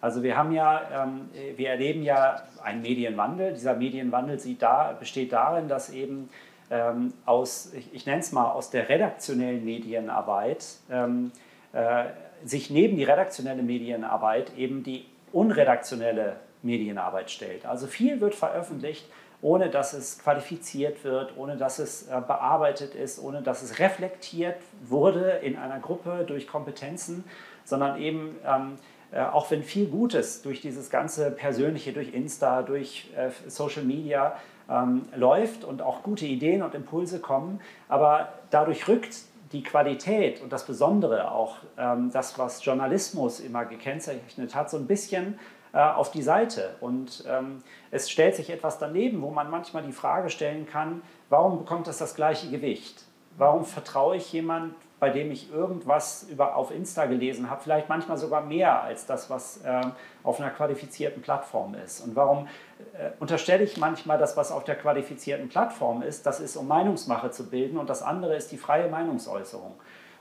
Also 0.00 0.22
wir 0.22 0.36
haben 0.36 0.52
ja, 0.52 1.04
ähm, 1.04 1.30
wir 1.56 1.68
erleben 1.68 2.04
ja 2.04 2.40
einen 2.62 2.80
Medienwandel. 2.80 3.54
Dieser 3.54 3.74
Medienwandel 3.74 4.38
da, 4.60 4.96
besteht 4.96 5.32
darin, 5.32 5.66
dass 5.66 5.90
eben 5.90 6.30
ähm, 6.70 7.12
aus, 7.26 7.72
ich, 7.74 7.92
ich 7.92 8.06
nenne 8.06 8.20
es 8.20 8.30
mal, 8.30 8.52
aus 8.52 8.70
der 8.70 8.88
redaktionellen 8.88 9.64
Medienarbeit 9.64 10.64
ähm, 10.92 11.32
äh, 11.72 12.04
sich 12.44 12.70
neben 12.70 12.96
die 12.96 13.04
redaktionelle 13.04 13.64
Medienarbeit 13.64 14.56
eben 14.56 14.84
die 14.84 15.06
unredaktionelle 15.32 16.36
Medienarbeit 16.62 17.30
stellt. 17.30 17.66
Also 17.66 17.86
viel 17.86 18.20
wird 18.20 18.34
veröffentlicht, 18.34 19.06
ohne 19.42 19.70
dass 19.70 19.92
es 19.94 20.18
qualifiziert 20.18 21.02
wird, 21.04 21.36
ohne 21.36 21.56
dass 21.56 21.78
es 21.78 22.08
äh, 22.08 22.20
bearbeitet 22.26 22.94
ist, 22.94 23.18
ohne 23.18 23.42
dass 23.42 23.62
es 23.62 23.78
reflektiert 23.78 24.56
wurde 24.82 25.40
in 25.42 25.56
einer 25.56 25.78
Gruppe 25.78 26.24
durch 26.26 26.46
Kompetenzen, 26.46 27.24
sondern 27.64 28.00
eben 28.00 28.36
ähm, 28.46 28.76
äh, 29.12 29.22
auch 29.22 29.50
wenn 29.50 29.62
viel 29.62 29.86
Gutes 29.86 30.42
durch 30.42 30.60
dieses 30.60 30.90
ganze 30.90 31.30
Persönliche, 31.30 31.92
durch 31.92 32.14
Insta, 32.14 32.62
durch 32.62 33.10
äh, 33.16 33.30
Social 33.48 33.82
Media 33.82 34.36
ähm, 34.68 35.08
läuft 35.16 35.64
und 35.64 35.82
auch 35.82 36.02
gute 36.02 36.26
Ideen 36.26 36.62
und 36.62 36.74
Impulse 36.74 37.18
kommen, 37.18 37.60
aber 37.88 38.32
dadurch 38.50 38.86
rückt 38.86 39.16
die 39.52 39.64
Qualität 39.64 40.40
und 40.40 40.52
das 40.52 40.64
Besondere, 40.64 41.32
auch 41.32 41.56
ähm, 41.76 42.10
das, 42.12 42.38
was 42.38 42.64
Journalismus 42.64 43.40
immer 43.40 43.64
gekennzeichnet 43.64 44.54
hat, 44.54 44.70
so 44.70 44.76
ein 44.76 44.86
bisschen 44.86 45.40
auf 45.78 46.10
die 46.10 46.22
Seite. 46.22 46.76
Und 46.80 47.24
ähm, 47.28 47.62
es 47.90 48.10
stellt 48.10 48.34
sich 48.34 48.50
etwas 48.50 48.78
daneben, 48.78 49.22
wo 49.22 49.30
man 49.30 49.50
manchmal 49.50 49.82
die 49.82 49.92
Frage 49.92 50.30
stellen 50.30 50.66
kann, 50.66 51.02
warum 51.28 51.58
bekommt 51.58 51.86
das 51.86 51.98
das 51.98 52.14
gleiche 52.14 52.50
Gewicht? 52.50 53.04
Warum 53.36 53.64
vertraue 53.64 54.16
ich 54.16 54.32
jemand, 54.32 54.74
bei 54.98 55.08
dem 55.10 55.30
ich 55.30 55.50
irgendwas 55.52 56.24
über, 56.24 56.56
auf 56.56 56.70
Insta 56.70 57.06
gelesen 57.06 57.48
habe, 57.48 57.62
vielleicht 57.62 57.88
manchmal 57.88 58.18
sogar 58.18 58.42
mehr 58.42 58.82
als 58.82 59.06
das, 59.06 59.30
was 59.30 59.62
äh, 59.64 59.80
auf 60.22 60.40
einer 60.40 60.50
qualifizierten 60.50 61.22
Plattform 61.22 61.74
ist? 61.74 62.00
Und 62.00 62.16
warum 62.16 62.48
äh, 62.92 63.10
unterstelle 63.18 63.64
ich 63.64 63.78
manchmal, 63.78 64.18
dass 64.18 64.36
was 64.36 64.52
auf 64.52 64.64
der 64.64 64.76
qualifizierten 64.76 65.48
Plattform 65.48 66.02
ist, 66.02 66.26
das 66.26 66.40
ist, 66.40 66.56
um 66.56 66.68
Meinungsmache 66.68 67.30
zu 67.30 67.48
bilden 67.48 67.78
und 67.78 67.88
das 67.88 68.02
andere 68.02 68.36
ist 68.36 68.52
die 68.52 68.58
freie 68.58 68.88
Meinungsäußerung? 68.88 69.74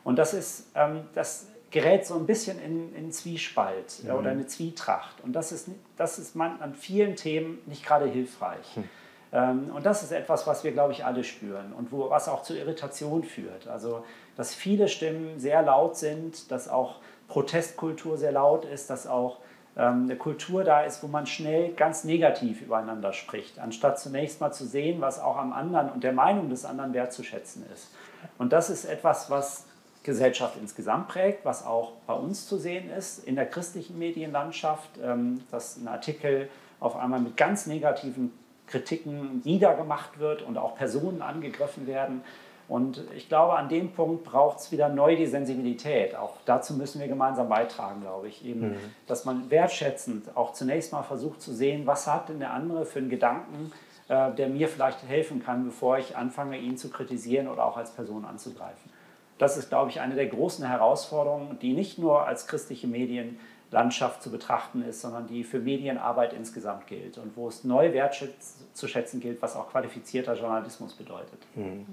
Und 0.03 0.17
das 0.17 0.33
ist, 0.33 0.71
ähm, 0.75 1.01
das 1.13 1.47
gerät 1.71 2.05
so 2.05 2.15
ein 2.15 2.25
bisschen 2.25 2.59
in, 2.59 2.95
in 2.95 3.11
Zwiespalt 3.11 4.03
mhm. 4.03 4.11
oder 4.11 4.31
eine 4.31 4.47
Zwietracht. 4.47 5.21
Und 5.21 5.33
das 5.33 5.51
ist, 5.51 5.69
das 5.97 6.19
ist 6.19 6.35
man 6.35 6.59
an 6.61 6.73
vielen 6.73 7.15
Themen 7.15 7.59
nicht 7.65 7.85
gerade 7.85 8.05
hilfreich. 8.05 8.77
Mhm. 8.77 8.89
Ähm, 9.31 9.71
und 9.73 9.85
das 9.85 10.03
ist 10.03 10.11
etwas, 10.11 10.47
was 10.47 10.63
wir, 10.63 10.71
glaube 10.71 10.93
ich, 10.93 11.05
alle 11.05 11.23
spüren 11.23 11.73
und 11.73 11.91
wo, 11.91 12.09
was 12.09 12.27
auch 12.27 12.43
zu 12.43 12.57
Irritation 12.57 13.23
führt. 13.23 13.67
Also, 13.67 14.03
dass 14.35 14.55
viele 14.55 14.87
Stimmen 14.87 15.39
sehr 15.39 15.61
laut 15.61 15.97
sind, 15.97 16.51
dass 16.51 16.67
auch 16.67 16.95
Protestkultur 17.27 18.17
sehr 18.17 18.31
laut 18.31 18.65
ist, 18.65 18.89
dass 18.89 19.05
auch 19.05 19.37
ähm, 19.77 20.05
eine 20.05 20.15
Kultur 20.15 20.63
da 20.63 20.81
ist, 20.81 21.03
wo 21.03 21.07
man 21.07 21.27
schnell 21.27 21.73
ganz 21.73 22.03
negativ 22.03 22.61
übereinander 22.61 23.13
spricht, 23.13 23.59
anstatt 23.59 23.99
zunächst 23.99 24.41
mal 24.41 24.51
zu 24.51 24.65
sehen, 24.65 24.99
was 25.01 25.19
auch 25.19 25.37
am 25.37 25.53
anderen 25.53 25.89
und 25.91 26.03
der 26.03 26.13
Meinung 26.13 26.49
des 26.49 26.65
anderen 26.65 26.93
wertzuschätzen 26.93 27.65
ist. 27.71 27.93
Und 28.39 28.51
das 28.51 28.69
ist 28.71 28.85
etwas, 28.85 29.29
was 29.29 29.65
Gesellschaft 30.03 30.57
insgesamt 30.59 31.09
prägt, 31.09 31.45
was 31.45 31.65
auch 31.65 31.93
bei 32.07 32.13
uns 32.13 32.47
zu 32.47 32.57
sehen 32.57 32.89
ist 32.89 33.27
in 33.27 33.35
der 33.35 33.45
christlichen 33.45 33.99
Medienlandschaft, 33.99 34.89
ähm, 35.03 35.41
dass 35.51 35.77
ein 35.77 35.87
Artikel 35.87 36.49
auf 36.79 36.95
einmal 36.95 37.19
mit 37.19 37.35
ganz 37.35 37.65
negativen 37.65 38.31
Kritiken 38.67 39.41
niedergemacht 39.43 40.19
wird 40.19 40.41
und 40.41 40.57
auch 40.57 40.75
Personen 40.75 41.21
angegriffen 41.21 41.87
werden. 41.87 42.21
Und 42.69 43.03
ich 43.15 43.27
glaube, 43.27 43.53
an 43.53 43.67
dem 43.67 43.91
Punkt 43.91 44.23
braucht 44.23 44.59
es 44.59 44.71
wieder 44.71 44.89
neu 44.89 45.15
die 45.15 45.25
Sensibilität. 45.25 46.15
Auch 46.15 46.37
dazu 46.45 46.75
müssen 46.75 47.01
wir 47.01 47.07
gemeinsam 47.07 47.49
beitragen, 47.49 48.01
glaube 48.01 48.27
ich. 48.27 48.45
Eben, 48.45 48.69
mhm. 48.69 48.77
dass 49.07 49.25
man 49.25 49.49
wertschätzend 49.49 50.37
auch 50.37 50.53
zunächst 50.53 50.93
mal 50.93 51.01
versucht 51.01 51.41
zu 51.41 51.51
sehen, 51.51 51.87
was 51.87 52.05
hat 52.05 52.29
denn 52.29 52.39
der 52.39 52.53
andere 52.53 52.85
für 52.85 52.99
einen 52.99 53.09
Gedanken, 53.09 53.71
äh, 54.07 54.31
der 54.35 54.49
mir 54.49 54.67
vielleicht 54.67 55.01
helfen 55.07 55.43
kann, 55.43 55.65
bevor 55.65 55.97
ich 55.97 56.15
anfange, 56.15 56.59
ihn 56.59 56.77
zu 56.77 56.89
kritisieren 56.89 57.47
oder 57.47 57.65
auch 57.65 57.75
als 57.75 57.89
Person 57.89 58.23
anzugreifen. 58.23 58.91
Das 59.39 59.57
ist, 59.57 59.69
glaube 59.69 59.89
ich, 59.89 60.01
eine 60.01 60.15
der 60.15 60.27
großen 60.27 60.67
Herausforderungen, 60.67 61.57
die 61.59 61.73
nicht 61.73 61.97
nur 61.97 62.27
als 62.27 62.45
christliche 62.45 62.87
Medienlandschaft 62.87 64.21
zu 64.21 64.29
betrachten 64.29 64.83
ist, 64.83 65.01
sondern 65.01 65.27
die 65.27 65.45
für 65.45 65.59
Medienarbeit 65.59 66.33
insgesamt 66.33 66.87
gilt 66.87 67.17
und 67.17 67.35
wo 67.37 67.47
es 67.47 67.63
neu 67.63 67.93
wertzuschätzen 67.93 69.21
gilt, 69.21 69.41
was 69.41 69.55
auch 69.55 69.71
qualifizierter 69.71 70.35
Journalismus 70.35 70.93
bedeutet. 70.93 71.39
Mhm. 71.55 71.85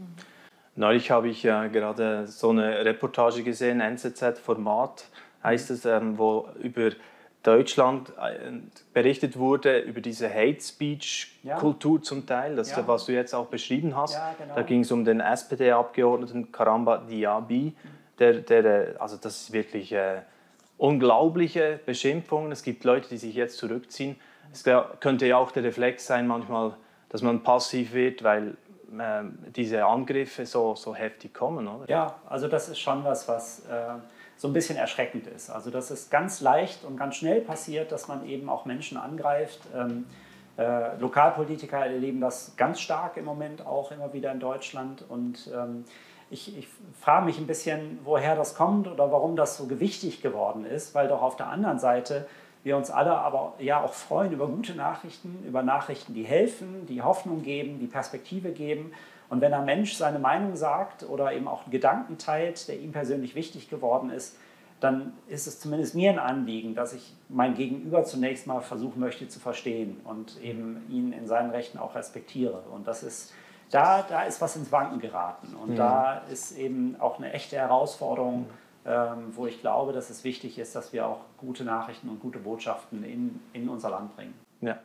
Neulich 0.74 1.10
habe 1.10 1.28
ich 1.28 1.42
ja 1.44 1.68
gerade 1.68 2.26
so 2.26 2.50
eine 2.50 2.84
Reportage 2.84 3.42
gesehen, 3.42 3.80
NZZ-Format 3.80 5.06
heißt 5.42 5.70
es, 5.70 5.86
ähm, 5.86 6.18
wo 6.18 6.48
über 6.60 6.90
Deutschland 7.46 8.12
äh, 8.18 8.58
berichtet 8.92 9.38
wurde 9.38 9.78
über 9.78 10.00
diese 10.00 10.28
Hate 10.28 10.60
Speech 10.60 11.38
Kultur 11.58 11.98
ja. 11.98 12.02
zum 12.02 12.26
Teil, 12.26 12.56
das 12.56 12.72
ja. 12.72 12.88
was 12.88 13.06
du 13.06 13.12
jetzt 13.12 13.34
auch 13.34 13.46
beschrieben 13.46 13.96
hast. 13.96 14.14
Ja, 14.14 14.34
genau. 14.36 14.56
Da 14.56 14.62
ging 14.62 14.80
es 14.80 14.90
um 14.90 15.04
den 15.04 15.20
SPD-Abgeordneten 15.20 16.50
Karamba 16.50 16.98
Diaby, 16.98 17.72
der, 18.18 18.34
der, 18.40 18.64
äh, 18.64 18.94
also 18.98 19.16
das 19.16 19.42
ist 19.42 19.52
wirklich 19.52 19.92
äh, 19.92 20.22
unglaubliche 20.76 21.78
Beschimpfungen. 21.86 22.50
Es 22.50 22.64
gibt 22.64 22.82
Leute, 22.82 23.08
die 23.08 23.18
sich 23.18 23.36
jetzt 23.36 23.58
zurückziehen. 23.58 24.16
Es 24.52 24.64
könnte 24.98 25.26
ja 25.26 25.36
auch 25.36 25.52
der 25.52 25.62
Reflex 25.62 26.04
sein 26.06 26.26
manchmal, 26.26 26.72
dass 27.10 27.22
man 27.22 27.44
passiv 27.44 27.94
wird, 27.94 28.24
weil 28.24 28.56
äh, 28.98 29.22
diese 29.54 29.84
Angriffe 29.84 30.46
so, 30.46 30.74
so 30.74 30.96
heftig 30.96 31.32
kommen, 31.32 31.68
oder? 31.68 31.88
Ja, 31.88 32.16
also 32.28 32.48
das 32.48 32.68
ist 32.68 32.80
schon 32.80 33.04
was, 33.04 33.28
was 33.28 33.60
äh 33.66 33.94
so 34.36 34.48
ein 34.48 34.52
bisschen 34.52 34.76
erschreckend 34.76 35.26
ist. 35.26 35.50
Also 35.50 35.70
dass 35.70 35.90
es 35.90 36.10
ganz 36.10 36.40
leicht 36.40 36.84
und 36.84 36.96
ganz 36.96 37.16
schnell 37.16 37.40
passiert, 37.40 37.92
dass 37.92 38.08
man 38.08 38.26
eben 38.26 38.48
auch 38.48 38.64
Menschen 38.64 38.98
angreift. 38.98 39.60
Ähm, 39.74 40.06
äh, 40.58 40.96
Lokalpolitiker 40.98 41.78
erleben 41.78 42.20
das 42.20 42.54
ganz 42.56 42.80
stark 42.80 43.16
im 43.16 43.24
Moment 43.24 43.66
auch 43.66 43.92
immer 43.92 44.12
wieder 44.12 44.32
in 44.32 44.40
Deutschland. 44.40 45.04
Und 45.08 45.50
ähm, 45.54 45.84
ich, 46.30 46.56
ich 46.58 46.68
frage 47.00 47.26
mich 47.26 47.38
ein 47.38 47.46
bisschen, 47.46 47.98
woher 48.04 48.36
das 48.36 48.54
kommt 48.54 48.88
oder 48.88 49.10
warum 49.12 49.36
das 49.36 49.56
so 49.56 49.66
gewichtig 49.66 50.22
geworden 50.22 50.64
ist, 50.64 50.94
weil 50.94 51.08
doch 51.08 51.22
auf 51.22 51.36
der 51.36 51.48
anderen 51.48 51.78
Seite 51.78 52.26
wir 52.62 52.76
uns 52.76 52.90
alle 52.90 53.12
aber 53.12 53.54
ja 53.60 53.80
auch 53.80 53.92
freuen 53.92 54.32
über 54.32 54.48
gute 54.48 54.74
Nachrichten, 54.74 55.44
über 55.46 55.62
Nachrichten, 55.62 56.14
die 56.14 56.24
helfen, 56.24 56.84
die 56.86 57.00
Hoffnung 57.00 57.42
geben, 57.42 57.78
die 57.78 57.86
Perspektive 57.86 58.50
geben 58.50 58.92
und 59.28 59.40
wenn 59.40 59.52
ein 59.52 59.64
Mensch 59.64 59.95
seine 59.95 60.18
Meinung 60.18 60.56
sagt 60.56 61.09
oder 61.09 61.33
eben 61.33 61.49
auch 61.49 61.64
einen 61.64 61.73
Gedanken 61.73 62.18
teilt, 62.18 62.68
der 62.68 62.78
ihm 62.78 62.92
persönlich 62.92 63.35
wichtig 63.35 63.68
geworden 63.68 64.11
ist, 64.11 64.37
dann 64.80 65.14
ist 65.26 65.47
es 65.47 65.59
zumindest 65.59 65.95
mir 65.95 66.11
ein 66.11 66.18
Anliegen, 66.18 66.75
dass 66.75 66.92
ich 66.92 67.14
mein 67.28 67.54
Gegenüber 67.54 68.04
zunächst 68.04 68.47
mal 68.47 68.61
versuchen 68.61 69.00
möchte 69.00 69.26
zu 69.26 69.40
verstehen 69.40 70.00
und 70.04 70.40
eben 70.42 70.85
ihn 70.90 71.12
in 71.12 71.26
seinen 71.26 71.50
Rechten 71.50 71.78
auch 71.78 71.95
respektiere. 71.95 72.62
Und 72.73 72.87
das 72.87 73.02
ist, 73.02 73.33
da, 73.71 74.02
da 74.02 74.23
ist 74.23 74.40
was 74.40 74.54
ins 74.56 74.71
Wanken 74.71 75.00
geraten. 75.00 75.56
Und 75.56 75.71
mhm. 75.71 75.76
da 75.76 76.18
ist 76.30 76.56
eben 76.59 76.97
auch 77.00 77.18
eine 77.18 77.33
echte 77.33 77.56
Herausforderung, 77.56 78.47
ähm, 78.85 79.33
wo 79.35 79.47
ich 79.47 79.61
glaube, 79.61 79.92
dass 79.92 80.11
es 80.11 80.25
wichtig 80.25 80.59
ist, 80.59 80.76
dass 80.76 80.92
wir 80.92 81.06
auch 81.06 81.21
gute 81.38 81.64
Nachrichten 81.64 82.11
und 82.11 82.21
gute 82.21 82.38
Botschaften 82.38 83.02
in, 83.02 83.40
in 83.54 83.68
unser 83.68 83.90
Land 83.90 84.14
bringen. 84.14 84.35
Ja. 84.61 84.78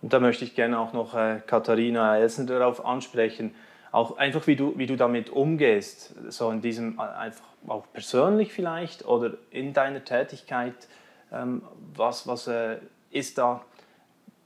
Und 0.00 0.12
da 0.12 0.20
möchte 0.20 0.44
ich 0.44 0.54
gerne 0.54 0.78
auch 0.78 0.92
noch 0.92 1.14
äh, 1.14 1.40
Katharina 1.46 2.16
Elsner 2.18 2.46
darauf 2.46 2.84
ansprechen, 2.84 3.54
auch 3.90 4.16
einfach 4.16 4.46
wie 4.46 4.56
du, 4.56 4.76
wie 4.76 4.86
du 4.86 4.96
damit 4.96 5.30
umgehst, 5.30 6.14
so 6.28 6.50
in 6.50 6.60
diesem, 6.60 6.98
äh, 6.98 7.02
einfach 7.02 7.44
auch 7.66 7.84
persönlich 7.92 8.52
vielleicht 8.52 9.04
oder 9.06 9.34
in 9.50 9.72
deiner 9.72 10.04
Tätigkeit, 10.04 10.74
ähm, 11.32 11.62
was, 11.94 12.26
was 12.26 12.46
äh, 12.46 12.78
ist 13.10 13.38
da 13.38 13.64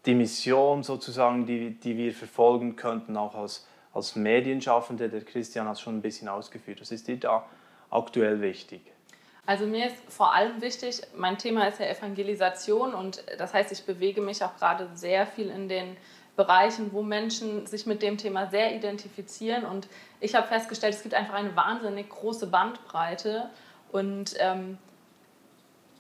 die 0.07 0.15
Mission 0.15 0.83
sozusagen, 0.83 1.47
die, 1.47 1.79
die 1.79 1.97
wir 1.97 2.13
verfolgen 2.13 2.77
könnten, 2.77 3.17
auch 3.17 3.35
als, 3.35 3.69
als 3.93 4.17
Medienschaffende, 4.17 5.09
der 5.09 5.23
Christian 5.23 5.69
hat 5.69 5.75
es 5.75 5.81
schon 5.81 5.99
ein 5.99 6.03
bisschen 6.03 6.29
ausgeführt, 6.29 6.81
was 6.81 6.91
ist 6.91 7.09
dir 7.09 7.19
da 7.19 7.45
aktuell 7.91 8.41
wichtig? 8.41 8.81
Also 9.45 9.67
mir 9.67 9.87
ist 9.87 9.97
vor 10.09 10.35
allem 10.35 10.61
wichtig, 10.61 11.03
mein 11.17 11.37
Thema 11.37 11.67
ist 11.67 11.81
ja 11.81 11.87
Evangelisation 11.87 12.95
und 12.95 13.25
das 13.39 13.53
heißt, 13.53 13.73
ich 13.73 13.85
bewege 13.85 14.21
mich 14.21 14.43
auch 14.45 14.57
gerade 14.57 14.89
sehr 14.95 15.27
viel 15.27 15.51
in 15.51 15.69
den 15.69 15.97
Bereichen, 16.37 16.93
wo 16.93 17.03
Menschen 17.03 17.67
sich 17.67 17.85
mit 17.85 18.03
dem 18.03 18.17
Thema 18.19 18.47
sehr 18.47 18.75
identifizieren. 18.75 19.65
Und 19.65 19.89
ich 20.21 20.35
habe 20.35 20.47
festgestellt, 20.47 20.95
es 20.95 21.03
gibt 21.03 21.15
einfach 21.15 21.35
eine 21.35 21.55
wahnsinnig 21.57 22.09
große 22.09 22.47
Bandbreite 22.47 23.51
und, 23.91 24.35
ähm, 24.39 24.79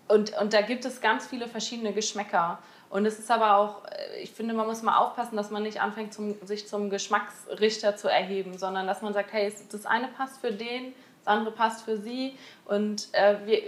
und, 0.08 0.38
und 0.40 0.52
da 0.52 0.62
gibt 0.62 0.84
es 0.84 1.00
ganz 1.00 1.26
viele 1.26 1.48
verschiedene 1.48 1.92
Geschmäcker. 1.92 2.58
Und 2.90 3.06
es 3.06 3.18
ist 3.18 3.30
aber 3.30 3.56
auch, 3.56 3.84
äh, 3.86 4.20
ich 4.22 4.30
finde, 4.32 4.54
man 4.54 4.66
muss 4.66 4.82
mal 4.82 4.98
aufpassen, 4.98 5.36
dass 5.36 5.50
man 5.50 5.62
nicht 5.64 5.80
anfängt, 5.80 6.14
zum, 6.14 6.36
sich 6.46 6.68
zum 6.68 6.90
Geschmacksrichter 6.90 7.96
zu 7.96 8.08
erheben, 8.08 8.56
sondern 8.56 8.86
dass 8.86 9.02
man 9.02 9.12
sagt, 9.12 9.32
hey, 9.32 9.52
das 9.70 9.84
eine 9.84 10.08
passt 10.08 10.40
für 10.40 10.52
den, 10.52 10.94
das 11.24 11.32
andere 11.32 11.54
passt 11.54 11.84
für 11.84 11.96
sie. 11.96 12.36
Und 12.64 13.08
äh, 13.12 13.36
wir, 13.44 13.62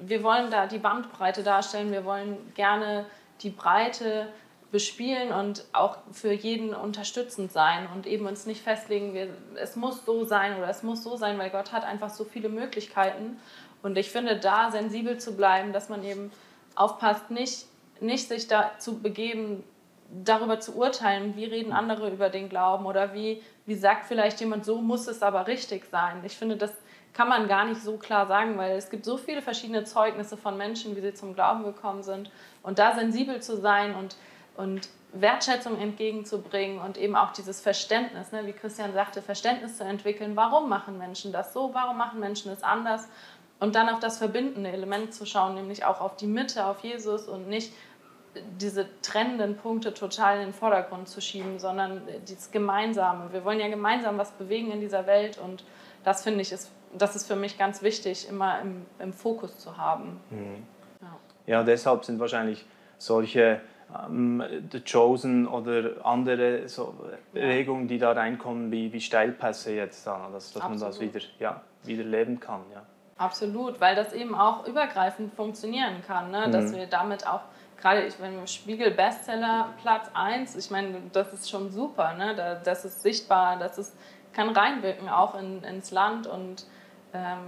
wir 0.00 0.22
wollen 0.22 0.50
da 0.50 0.66
die 0.66 0.78
Bandbreite 0.78 1.42
darstellen, 1.42 1.90
wir 1.92 2.04
wollen 2.04 2.36
gerne 2.54 3.06
die 3.42 3.50
Breite 3.50 4.28
bespielen 4.70 5.32
und 5.32 5.64
auch 5.72 5.96
für 6.12 6.32
jeden 6.32 6.74
unterstützend 6.74 7.52
sein 7.52 7.88
und 7.94 8.06
eben 8.06 8.26
uns 8.26 8.44
nicht 8.44 8.62
festlegen, 8.62 9.14
wir, 9.14 9.28
es 9.54 9.76
muss 9.76 10.04
so 10.04 10.24
sein 10.24 10.58
oder 10.58 10.68
es 10.68 10.82
muss 10.82 11.02
so 11.02 11.16
sein, 11.16 11.38
weil 11.38 11.48
Gott 11.48 11.72
hat 11.72 11.84
einfach 11.84 12.10
so 12.10 12.24
viele 12.24 12.50
Möglichkeiten. 12.50 13.38
Und 13.82 13.96
ich 13.96 14.10
finde, 14.10 14.36
da 14.38 14.70
sensibel 14.70 15.18
zu 15.18 15.36
bleiben, 15.36 15.72
dass 15.72 15.88
man 15.88 16.04
eben 16.04 16.30
aufpasst, 16.74 17.30
nicht, 17.30 17.64
nicht 18.00 18.28
sich 18.28 18.46
dazu 18.46 18.98
begeben, 18.98 19.64
darüber 20.10 20.60
zu 20.60 20.76
urteilen, 20.76 21.34
wie 21.36 21.44
reden 21.44 21.72
andere 21.72 22.10
über 22.10 22.28
den 22.28 22.48
Glauben 22.48 22.86
oder 22.86 23.14
wie, 23.14 23.42
wie 23.66 23.74
sagt 23.74 24.06
vielleicht 24.06 24.40
jemand, 24.40 24.64
so 24.64 24.80
muss 24.80 25.06
es 25.06 25.22
aber 25.22 25.46
richtig 25.46 25.84
sein. 25.90 26.22
Ich 26.24 26.36
finde, 26.36 26.56
das 26.56 26.72
kann 27.18 27.28
man 27.28 27.48
gar 27.48 27.64
nicht 27.64 27.82
so 27.82 27.96
klar 27.96 28.28
sagen, 28.28 28.56
weil 28.58 28.76
es 28.76 28.90
gibt 28.90 29.04
so 29.04 29.16
viele 29.16 29.42
verschiedene 29.42 29.82
Zeugnisse 29.82 30.36
von 30.36 30.56
Menschen, 30.56 30.94
wie 30.94 31.00
sie 31.00 31.14
zum 31.14 31.34
Glauben 31.34 31.64
gekommen 31.64 32.04
sind. 32.04 32.30
Und 32.62 32.78
da 32.78 32.94
sensibel 32.94 33.42
zu 33.42 33.56
sein 33.56 33.96
und, 33.96 34.14
und 34.56 34.88
Wertschätzung 35.12 35.80
entgegenzubringen 35.80 36.78
und 36.78 36.96
eben 36.96 37.16
auch 37.16 37.32
dieses 37.32 37.60
Verständnis, 37.60 38.30
ne, 38.30 38.46
wie 38.46 38.52
Christian 38.52 38.92
sagte, 38.92 39.20
Verständnis 39.20 39.78
zu 39.78 39.82
entwickeln, 39.82 40.36
warum 40.36 40.68
machen 40.68 40.96
Menschen 40.96 41.32
das 41.32 41.52
so, 41.52 41.74
warum 41.74 41.98
machen 41.98 42.20
Menschen 42.20 42.52
es 42.52 42.62
anders 42.62 43.08
und 43.58 43.74
dann 43.74 43.88
auf 43.88 43.98
das 43.98 44.18
verbindende 44.18 44.70
Element 44.70 45.12
zu 45.12 45.26
schauen, 45.26 45.56
nämlich 45.56 45.84
auch 45.84 46.00
auf 46.00 46.14
die 46.14 46.28
Mitte, 46.28 46.66
auf 46.66 46.84
Jesus 46.84 47.26
und 47.26 47.48
nicht 47.48 47.72
diese 48.60 48.86
trennenden 49.02 49.56
Punkte 49.56 49.92
total 49.92 50.36
in 50.36 50.42
den 50.42 50.54
Vordergrund 50.54 51.08
zu 51.08 51.20
schieben, 51.20 51.58
sondern 51.58 52.00
dieses 52.28 52.52
Gemeinsame. 52.52 53.32
Wir 53.32 53.44
wollen 53.44 53.58
ja 53.58 53.66
gemeinsam 53.66 54.18
was 54.18 54.30
bewegen 54.30 54.70
in 54.70 54.78
dieser 54.78 55.08
Welt 55.08 55.36
und 55.36 55.64
das 56.04 56.22
finde 56.22 56.42
ich 56.42 56.52
ist 56.52 56.70
das 56.96 57.16
ist 57.16 57.26
für 57.26 57.36
mich 57.36 57.58
ganz 57.58 57.82
wichtig, 57.82 58.28
immer 58.28 58.60
im, 58.60 58.86
im 58.98 59.12
Fokus 59.12 59.58
zu 59.58 59.76
haben. 59.76 60.20
Mhm. 60.30 60.66
Ja. 61.00 61.16
ja. 61.46 61.62
deshalb 61.62 62.04
sind 62.04 62.18
wahrscheinlich 62.18 62.64
solche 62.98 63.60
ähm, 64.08 64.42
The 64.70 64.80
Chosen 64.80 65.46
oder 65.46 66.04
andere 66.04 66.68
so 66.68 66.94
Bewegungen, 67.32 67.88
die 67.88 67.98
da 67.98 68.12
reinkommen, 68.12 68.70
wie, 68.70 68.92
wie 68.92 69.00
Steilpässe 69.00 69.72
jetzt, 69.72 70.06
dass, 70.06 70.52
dass 70.52 70.62
man 70.62 70.78
das 70.78 71.00
wieder, 71.00 71.20
ja, 71.38 71.60
wieder 71.84 72.04
leben 72.04 72.40
kann. 72.40 72.60
Ja. 72.72 72.82
Absolut, 73.16 73.80
weil 73.80 73.96
das 73.96 74.12
eben 74.12 74.34
auch 74.34 74.66
übergreifend 74.66 75.34
funktionieren 75.34 76.02
kann, 76.06 76.30
ne? 76.30 76.48
dass 76.50 76.70
mhm. 76.70 76.76
wir 76.76 76.86
damit 76.86 77.26
auch 77.26 77.40
gerade 77.80 78.04
ich 78.04 78.18
meine, 78.18 78.46
Spiegel 78.46 78.90
Bestseller 78.90 79.68
Platz 79.82 80.10
1, 80.14 80.56
ich 80.56 80.70
meine, 80.70 81.00
das 81.12 81.32
ist 81.32 81.50
schon 81.50 81.70
super, 81.70 82.14
ne? 82.14 82.60
das 82.64 82.84
ist 82.84 83.02
sichtbar, 83.02 83.58
das 83.58 83.78
ist, 83.78 83.96
kann 84.32 84.50
reinwirken 84.50 85.08
auch 85.08 85.38
in, 85.38 85.62
ins 85.64 85.90
Land 85.90 86.26
und 86.26 86.66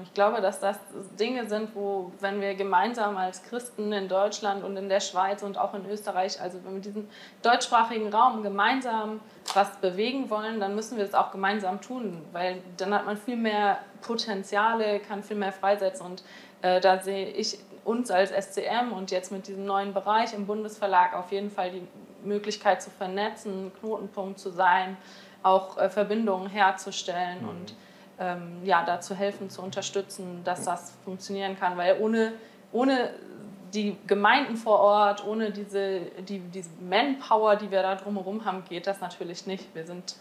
ich 0.03 0.14
glaube, 0.14 0.40
dass 0.40 0.59
das 0.59 0.79
Dinge 1.18 1.46
sind, 1.46 1.75
wo, 1.75 2.12
wenn 2.20 2.40
wir 2.40 2.55
gemeinsam 2.55 3.18
als 3.18 3.42
Christen 3.42 3.92
in 3.92 4.09
Deutschland 4.09 4.64
und 4.64 4.75
in 4.79 4.88
der 4.88 5.01
Schweiz 5.01 5.42
und 5.42 5.59
auch 5.59 5.75
in 5.75 5.85
Österreich, 5.85 6.40
also 6.40 6.59
wenn 6.64 6.75
wir 6.75 6.81
diesen 6.81 7.11
deutschsprachigen 7.42 8.12
Raum 8.12 8.42
gemeinsam 8.42 9.20
was 9.53 9.77
bewegen 9.77 10.31
wollen, 10.31 10.61
dann 10.61 10.75
müssen 10.75 10.96
wir 10.96 11.05
es 11.05 11.12
auch 11.12 11.31
gemeinsam 11.31 11.83
tun, 11.83 12.25
weil 12.33 12.62
dann 12.79 12.94
hat 12.94 13.05
man 13.05 13.18
viel 13.18 13.37
mehr 13.37 13.79
Potenziale, 14.01 14.99
kann 15.01 15.23
viel 15.23 15.37
mehr 15.37 15.53
freisetzen 15.53 16.07
und 16.07 16.23
äh, 16.62 16.81
da 16.81 16.99
sehe 16.99 17.29
ich 17.29 17.59
uns 17.85 18.11
als 18.11 18.31
SCM 18.31 18.92
und 18.92 19.11
jetzt 19.11 19.31
mit 19.31 19.46
diesem 19.46 19.66
neuen 19.66 19.92
Bereich 19.92 20.33
im 20.33 20.46
Bundesverlag 20.46 21.14
auf 21.14 21.33
jeden 21.33 21.51
Fall 21.51 21.70
die 21.70 21.87
Möglichkeit 22.25 22.81
zu 22.83 22.88
vernetzen, 22.88 23.73
Knotenpunkt 23.79 24.38
zu 24.38 24.51
sein, 24.51 24.96
auch 25.42 25.77
äh, 25.77 25.90
Verbindungen 25.90 26.49
herzustellen 26.49 27.42
mhm. 27.42 27.49
und 27.49 27.75
ähm, 28.20 28.61
ja, 28.64 28.85
dazu 28.85 29.14
helfen, 29.14 29.50
zu 29.50 29.62
unterstützen, 29.62 30.42
dass 30.44 30.64
das 30.64 30.92
funktionieren 31.04 31.59
kann. 31.59 31.76
Weil 31.76 31.98
ohne, 32.00 32.35
ohne 32.70 33.11
die 33.72 33.96
Gemeinden 34.06 34.56
vor 34.56 34.78
Ort, 34.80 35.26
ohne 35.26 35.50
diese, 35.50 36.00
die, 36.28 36.38
diese 36.38 36.70
Manpower, 36.80 37.56
die 37.56 37.70
wir 37.70 37.83
da 37.83 37.94
drumherum 37.94 38.44
haben, 38.44 38.62
geht 38.68 38.87
das 38.87 39.00
natürlich 39.00 39.46
nicht. 39.46 39.74
Wir 39.74 39.87
sind 39.87 40.16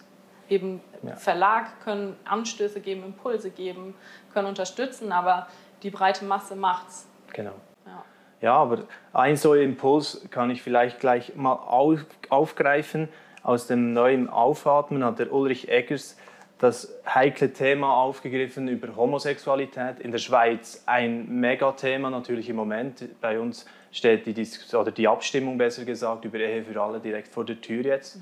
eben 0.48 0.82
ja. 1.04 1.16
Verlag, 1.16 1.80
können 1.84 2.16
Anstöße 2.26 2.80
geben, 2.80 3.04
Impulse 3.04 3.52
geben, 3.52 3.94
können 4.34 4.48
unterstützen, 4.48 5.12
aber 5.12 5.48
die 5.84 5.90
breite 5.90 6.26
Masse 6.26 6.56
macht's. 6.56 7.08
Genau. 7.34 7.54
Ja. 7.86 8.04
ja, 8.42 8.54
aber 8.56 8.84
ein 9.14 9.36
so 9.36 9.54
Impuls 9.54 10.26
kann 10.32 10.50
ich 10.50 10.62
vielleicht 10.62 11.00
gleich 11.00 11.36
mal 11.36 11.54
auf, 11.54 12.06
aufgreifen. 12.30 13.10
Aus 13.44 13.68
dem 13.68 13.94
neuen 13.94 14.30
Aufatmen 14.30 15.04
hat 15.04 15.20
der 15.20 15.32
Ulrich 15.32 15.70
Eggers 15.70 16.18
das 16.60 16.94
heikle 17.08 17.52
Thema 17.54 17.96
aufgegriffen 17.96 18.68
über 18.68 18.96
Homosexualität. 18.96 20.00
In 20.00 20.12
der 20.12 20.20
Schweiz 20.20 20.84
ein 20.86 21.40
Megathema 21.40 22.10
natürlich 22.10 22.50
im 22.50 22.58
Moment. 22.58 23.06
Bei 23.22 23.40
uns 23.40 23.66
steht 23.92 24.26
die, 24.26 24.34
Dis 24.34 24.74
oder 24.76 24.92
die 24.92 25.08
Abstimmung 25.08 25.58
besser 25.58 25.86
gesagt 25.86 26.26
über 26.26 26.38
Ehe 26.38 26.64
für 26.64 26.80
alle 26.80 27.00
direkt 27.00 27.30
vor 27.30 27.46
der 27.46 27.62
Tür 27.62 27.84
jetzt. 27.86 28.20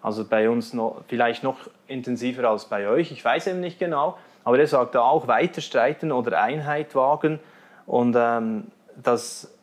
Also 0.00 0.24
bei 0.24 0.48
uns 0.48 0.72
noch, 0.72 1.02
vielleicht 1.06 1.42
noch 1.42 1.58
intensiver 1.86 2.48
als 2.48 2.64
bei 2.64 2.88
euch. 2.88 3.12
Ich 3.12 3.22
weiß 3.22 3.46
eben 3.48 3.60
nicht 3.60 3.78
genau. 3.78 4.16
Aber 4.42 4.58
er 4.58 4.66
sagt 4.66 4.94
da 4.94 5.02
auch 5.02 5.26
weiter 5.26 5.60
streiten 5.60 6.12
oder 6.12 6.40
Einheit 6.40 6.94
wagen. 6.94 7.40
Und 7.84 8.16
ähm, 8.16 8.68
das 9.02 9.55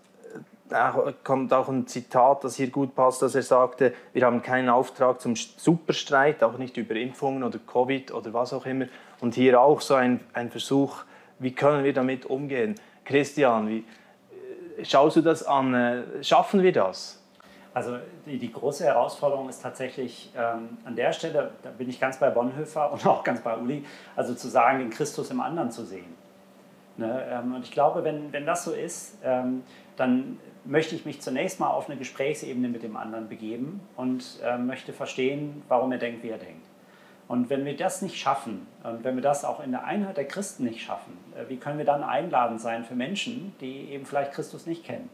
kommt 1.23 1.53
auch 1.53 1.69
ein 1.69 1.87
Zitat, 1.87 2.43
das 2.43 2.55
hier 2.55 2.69
gut 2.69 2.95
passt, 2.95 3.21
dass 3.21 3.35
er 3.35 3.43
sagte, 3.43 3.93
wir 4.13 4.25
haben 4.25 4.41
keinen 4.41 4.69
Auftrag 4.69 5.21
zum 5.21 5.35
Superstreit, 5.35 6.43
auch 6.43 6.57
nicht 6.57 6.77
über 6.77 6.95
Impfungen 6.95 7.43
oder 7.43 7.59
Covid 7.59 8.11
oder 8.11 8.33
was 8.33 8.53
auch 8.53 8.65
immer. 8.65 8.85
Und 9.19 9.35
hier 9.35 9.59
auch 9.61 9.81
so 9.81 9.95
ein, 9.95 10.19
ein 10.33 10.49
Versuch, 10.49 11.03
wie 11.39 11.53
können 11.53 11.83
wir 11.83 11.93
damit 11.93 12.25
umgehen? 12.25 12.75
Christian, 13.05 13.67
wie 13.67 13.85
äh, 14.77 14.85
schaust 14.85 15.17
du 15.17 15.21
das 15.21 15.45
an? 15.45 15.73
Äh, 15.73 16.23
schaffen 16.23 16.63
wir 16.63 16.71
das? 16.71 17.19
Also 17.73 17.97
die, 18.25 18.37
die 18.37 18.51
große 18.51 18.83
Herausforderung 18.85 19.49
ist 19.49 19.61
tatsächlich 19.61 20.31
ähm, 20.37 20.77
an 20.85 20.95
der 20.95 21.11
Stelle, 21.11 21.51
da 21.63 21.71
bin 21.71 21.89
ich 21.89 21.99
ganz 21.99 22.17
bei 22.17 22.29
Bonhoeffer 22.29 22.91
und 22.91 23.05
auch 23.07 23.23
ganz 23.23 23.41
bei 23.41 23.57
Uli, 23.57 23.85
also 24.15 24.35
zu 24.35 24.47
sagen, 24.47 24.79
den 24.79 24.89
Christus 24.89 25.31
im 25.31 25.41
anderen 25.41 25.71
zu 25.71 25.83
sehen. 25.83 26.22
Ne? 26.97 27.25
Ähm, 27.29 27.55
und 27.55 27.63
ich 27.63 27.71
glaube, 27.71 28.03
wenn, 28.03 28.31
wenn 28.33 28.45
das 28.45 28.63
so 28.63 28.71
ist, 28.71 29.17
ähm, 29.23 29.63
dann 29.95 30.39
möchte 30.65 30.95
ich 30.95 31.05
mich 31.05 31.21
zunächst 31.21 31.59
mal 31.59 31.69
auf 31.69 31.89
eine 31.89 31.97
Gesprächsebene 31.97 32.69
mit 32.69 32.83
dem 32.83 32.95
anderen 32.95 33.27
begeben 33.27 33.81
und 33.95 34.39
äh, 34.43 34.57
möchte 34.57 34.93
verstehen, 34.93 35.63
warum 35.67 35.91
er 35.91 35.97
denkt, 35.97 36.23
wie 36.23 36.29
er 36.29 36.37
denkt. 36.37 36.65
Und 37.27 37.49
wenn 37.49 37.65
wir 37.65 37.75
das 37.75 38.01
nicht 38.01 38.17
schaffen 38.17 38.67
und 38.83 39.03
wenn 39.03 39.15
wir 39.15 39.21
das 39.23 39.45
auch 39.45 39.63
in 39.63 39.71
der 39.71 39.85
Einheit 39.85 40.17
der 40.17 40.27
Christen 40.27 40.65
nicht 40.65 40.81
schaffen, 40.81 41.17
äh, 41.35 41.49
wie 41.49 41.57
können 41.57 41.77
wir 41.77 41.85
dann 41.85 42.03
einladend 42.03 42.61
sein 42.61 42.83
für 42.83 42.95
Menschen, 42.95 43.55
die 43.59 43.89
eben 43.91 44.05
vielleicht 44.05 44.33
Christus 44.33 44.65
nicht 44.65 44.83
kennen? 44.83 45.09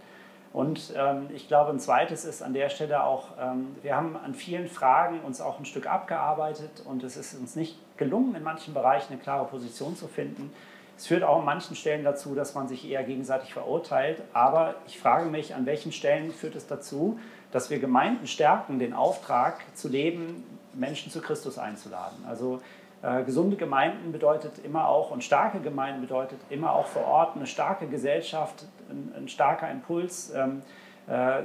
Und 0.51 0.93
ähm, 0.97 1.27
ich 1.33 1.47
glaube, 1.47 1.71
ein 1.71 1.79
zweites 1.79 2.25
ist 2.25 2.41
an 2.41 2.53
der 2.53 2.69
Stelle 2.69 3.03
auch, 3.03 3.27
ähm, 3.39 3.75
wir 3.83 3.95
haben 3.95 4.17
an 4.17 4.33
vielen 4.33 4.67
Fragen 4.67 5.19
uns 5.21 5.41
auch 5.41 5.59
ein 5.59 5.65
Stück 5.65 5.85
abgearbeitet 5.85 6.83
und 6.85 7.03
es 7.03 7.17
ist 7.17 7.35
uns 7.39 7.55
nicht 7.55 7.77
gelungen, 7.97 8.33
in 8.33 8.41
manchen 8.41 8.73
Bereichen 8.73 9.13
eine 9.13 9.21
klare 9.21 9.45
Position 9.45 9.95
zu 9.95 10.07
finden. 10.07 10.51
Es 10.99 11.07
führt 11.07 11.23
auch 11.23 11.39
an 11.39 11.45
manchen 11.45 11.77
Stellen 11.77 12.03
dazu, 12.03 12.35
dass 12.35 12.55
man 12.55 12.67
sich 12.67 12.85
eher 12.85 13.05
gegenseitig 13.05 13.53
verurteilt. 13.53 14.21
Aber 14.33 14.75
ich 14.85 14.99
frage 14.99 15.29
mich, 15.29 15.55
an 15.55 15.65
welchen 15.65 15.93
Stellen 15.93 16.33
führt 16.33 16.57
es 16.57 16.67
dazu, 16.67 17.17
dass 17.53 17.69
wir 17.69 17.79
Gemeinden 17.79 18.27
stärken, 18.27 18.79
den 18.79 18.91
Auftrag 18.91 19.61
zu 19.75 19.87
leben, 19.87 20.43
Menschen 20.73 21.09
zu 21.09 21.21
Christus 21.21 21.57
einzuladen. 21.57 22.25
Also 22.27 22.59
äh, 23.01 23.23
gesunde 23.23 23.55
Gemeinden 23.55 24.11
bedeutet 24.11 24.59
immer 24.65 24.89
auch 24.89 25.11
und 25.11 25.23
starke 25.23 25.61
Gemeinden 25.61 26.01
bedeutet 26.01 26.41
immer 26.49 26.73
auch 26.73 26.87
vor 26.87 27.05
Ort 27.05 27.37
eine 27.37 27.47
starke 27.47 27.87
Gesellschaft, 27.87 28.65
ein, 28.89 29.13
ein 29.15 29.29
starker 29.29 29.71
Impuls. 29.71 30.33
Ähm, 30.35 30.63
äh, 30.63 30.88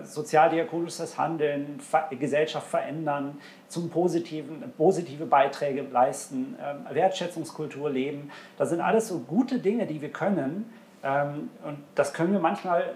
sozialdiakonisches 0.02 1.16
Handeln, 1.16 1.80
Gesellschaft 2.18 2.66
verändern, 2.66 3.38
zum 3.68 3.88
Positiven, 3.90 4.72
positive 4.76 5.26
Beiträge 5.26 5.82
leisten, 5.82 6.56
äh, 6.58 6.94
Wertschätzungskultur 6.94 7.90
leben. 7.90 8.30
Das 8.58 8.70
sind 8.70 8.80
alles 8.80 9.08
so 9.08 9.20
gute 9.20 9.58
Dinge, 9.58 9.86
die 9.86 10.00
wir 10.02 10.10
können. 10.10 10.70
Ähm, 11.02 11.50
und 11.64 11.78
das 11.94 12.12
können 12.12 12.32
wir 12.32 12.40
manchmal 12.40 12.94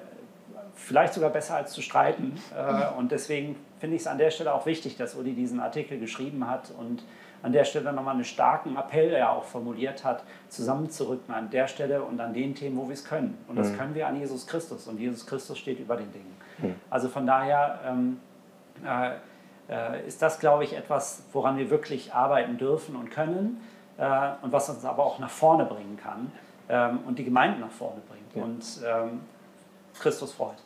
vielleicht 0.75 1.15
sogar 1.15 1.31
besser 1.31 1.57
als 1.57 1.73
zu 1.73 1.83
streiten. 1.83 2.41
Äh, 2.57 2.97
und 2.99 3.13
deswegen 3.13 3.57
finde 3.81 3.97
ich 3.97 4.03
es 4.03 4.07
an 4.07 4.19
der 4.19 4.31
Stelle 4.31 4.55
auch 4.55 4.67
wichtig, 4.67 4.97
dass 4.97 5.15
Uli 5.15 5.33
diesen 5.33 5.61
Artikel 5.61 5.99
geschrieben 5.99 6.49
hat 6.49 6.73
und 6.79 7.03
an 7.43 7.53
der 7.53 7.65
Stelle 7.65 7.93
nochmal 7.93 8.15
einen 8.15 8.25
starken 8.25 8.77
Appell 8.77 9.13
ja 9.13 9.31
auch 9.31 9.45
formuliert 9.45 10.05
hat, 10.05 10.25
zusammenzurücken 10.49 11.33
an 11.33 11.51
der 11.51 11.69
Stelle 11.69 12.03
und 12.03 12.21
an 12.21 12.35
den 12.35 12.55
Themen, 12.55 12.77
wo 12.77 12.89
wir 12.89 12.95
es 12.95 13.05
können. 13.05 13.39
Und 13.49 13.57
das 13.57 13.71
mhm. 13.71 13.77
können 13.77 13.95
wir 13.95 14.07
an 14.09 14.19
Jesus 14.19 14.47
Christus. 14.47 14.89
Und 14.89 14.99
Jesus 14.99 15.27
Christus 15.27 15.59
steht 15.59 15.79
über 15.79 15.97
den 15.97 16.13
Dingen. 16.13 16.37
Mhm. 16.59 16.75
Also 16.91 17.09
von 17.09 17.27
daher 17.27 17.81
ähm, 17.87 18.21
äh, 18.85 19.11
äh, 19.69 20.07
ist 20.07 20.23
das, 20.23 20.41
glaube 20.41 20.65
ich, 20.65 20.77
etwas, 20.77 21.23
woran 21.33 21.59
wir 21.59 21.71
wirklich 21.71 22.15
arbeiten 22.15 22.59
dürfen 22.59 22.97
und 22.97 23.11
können 23.11 23.61
äh, 23.99 24.31
und 24.43 24.53
was 24.53 24.69
uns 24.69 24.85
aber 24.85 25.05
auch 25.05 25.19
nach 25.19 25.31
vorne 25.31 25.65
bringen 25.65 25.99
kann 26.03 26.33
ähm, 26.69 27.01
und 27.07 27.19
die 27.19 27.25
Gemeinde 27.25 27.61
nach 27.61 27.71
vorne 27.71 28.01
bringt 28.09 28.35
ja. 28.35 28.43
und 28.43 28.65
ähm, 28.87 29.21
Christus 29.99 30.33
freut. 30.33 30.57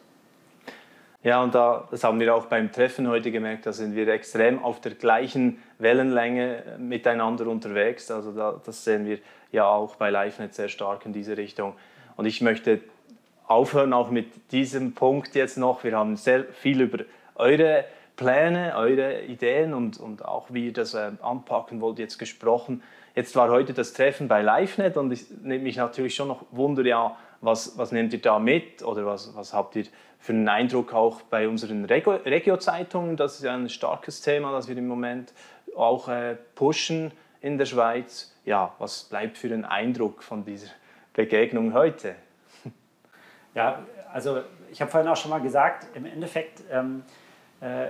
Ja, 1.24 1.40
und 1.40 1.54
da, 1.54 1.86
das 1.90 2.02
haben 2.02 2.18
wir 2.18 2.34
auch 2.34 2.46
beim 2.46 2.72
Treffen 2.72 3.06
heute 3.06 3.30
gemerkt, 3.30 3.66
da 3.66 3.72
sind 3.72 3.94
wir 3.94 4.08
extrem 4.08 4.62
auf 4.62 4.80
der 4.80 4.94
gleichen 4.94 5.62
Wellenlänge 5.78 6.76
miteinander 6.78 7.46
unterwegs. 7.46 8.10
Also 8.10 8.32
da, 8.32 8.60
das 8.64 8.82
sehen 8.84 9.06
wir 9.06 9.18
ja 9.52 9.66
auch 9.66 9.94
bei 9.94 10.10
LiveNet 10.10 10.52
sehr 10.52 10.68
stark 10.68 11.06
in 11.06 11.12
diese 11.12 11.36
Richtung. 11.36 11.74
Und 12.16 12.26
ich 12.26 12.40
möchte 12.40 12.80
aufhören 13.46 13.92
auch 13.92 14.10
mit 14.10 14.50
diesem 14.50 14.94
Punkt 14.94 15.36
jetzt 15.36 15.58
noch. 15.58 15.84
Wir 15.84 15.96
haben 15.96 16.16
sehr 16.16 16.44
viel 16.44 16.80
über 16.80 17.04
eure 17.36 17.84
Pläne, 18.16 18.74
eure 18.76 19.22
Ideen 19.22 19.74
und, 19.74 20.00
und 20.00 20.24
auch 20.24 20.48
wie 20.50 20.66
ihr 20.66 20.72
das 20.72 20.94
äh, 20.94 21.12
anpacken 21.22 21.80
wollt 21.80 22.00
jetzt 22.00 22.18
gesprochen. 22.18 22.82
Jetzt 23.14 23.36
war 23.36 23.48
heute 23.50 23.74
das 23.74 23.92
Treffen 23.92 24.26
bei 24.26 24.42
LiveNet 24.42 24.96
und 24.96 25.12
ich 25.12 25.26
nehme 25.42 25.62
mich 25.62 25.76
natürlich 25.76 26.14
schon 26.14 26.28
noch 26.28 26.44
Wunder, 26.50 26.84
ja, 26.84 27.16
was, 27.42 27.76
was 27.76 27.92
nehmt 27.92 28.12
ihr 28.12 28.20
da 28.20 28.38
mit 28.38 28.82
oder 28.82 29.04
was, 29.04 29.34
was 29.34 29.52
habt 29.52 29.76
ihr 29.76 29.84
für 30.18 30.32
einen 30.32 30.48
Eindruck 30.48 30.94
auch 30.94 31.22
bei 31.22 31.48
unseren 31.48 31.84
Regio-Zeitungen? 31.84 33.16
Das 33.16 33.34
ist 33.34 33.42
ja 33.42 33.52
ein 33.52 33.68
starkes 33.68 34.22
Thema, 34.22 34.52
das 34.52 34.68
wir 34.68 34.76
im 34.76 34.86
Moment 34.86 35.34
auch 35.76 36.08
äh, 36.08 36.36
pushen 36.54 37.10
in 37.40 37.58
der 37.58 37.66
Schweiz. 37.66 38.32
Ja, 38.44 38.74
was 38.78 39.04
bleibt 39.04 39.36
für 39.36 39.52
ein 39.52 39.64
Eindruck 39.64 40.22
von 40.22 40.44
dieser 40.44 40.70
Begegnung 41.12 41.74
heute? 41.74 42.14
Ja, 43.54 43.82
also 44.10 44.40
ich 44.70 44.80
habe 44.80 44.90
vorhin 44.90 45.10
auch 45.10 45.16
schon 45.16 45.30
mal 45.30 45.42
gesagt, 45.42 45.86
im 45.94 46.06
Endeffekt, 46.06 46.62
ähm, 46.70 47.02
äh, 47.60 47.88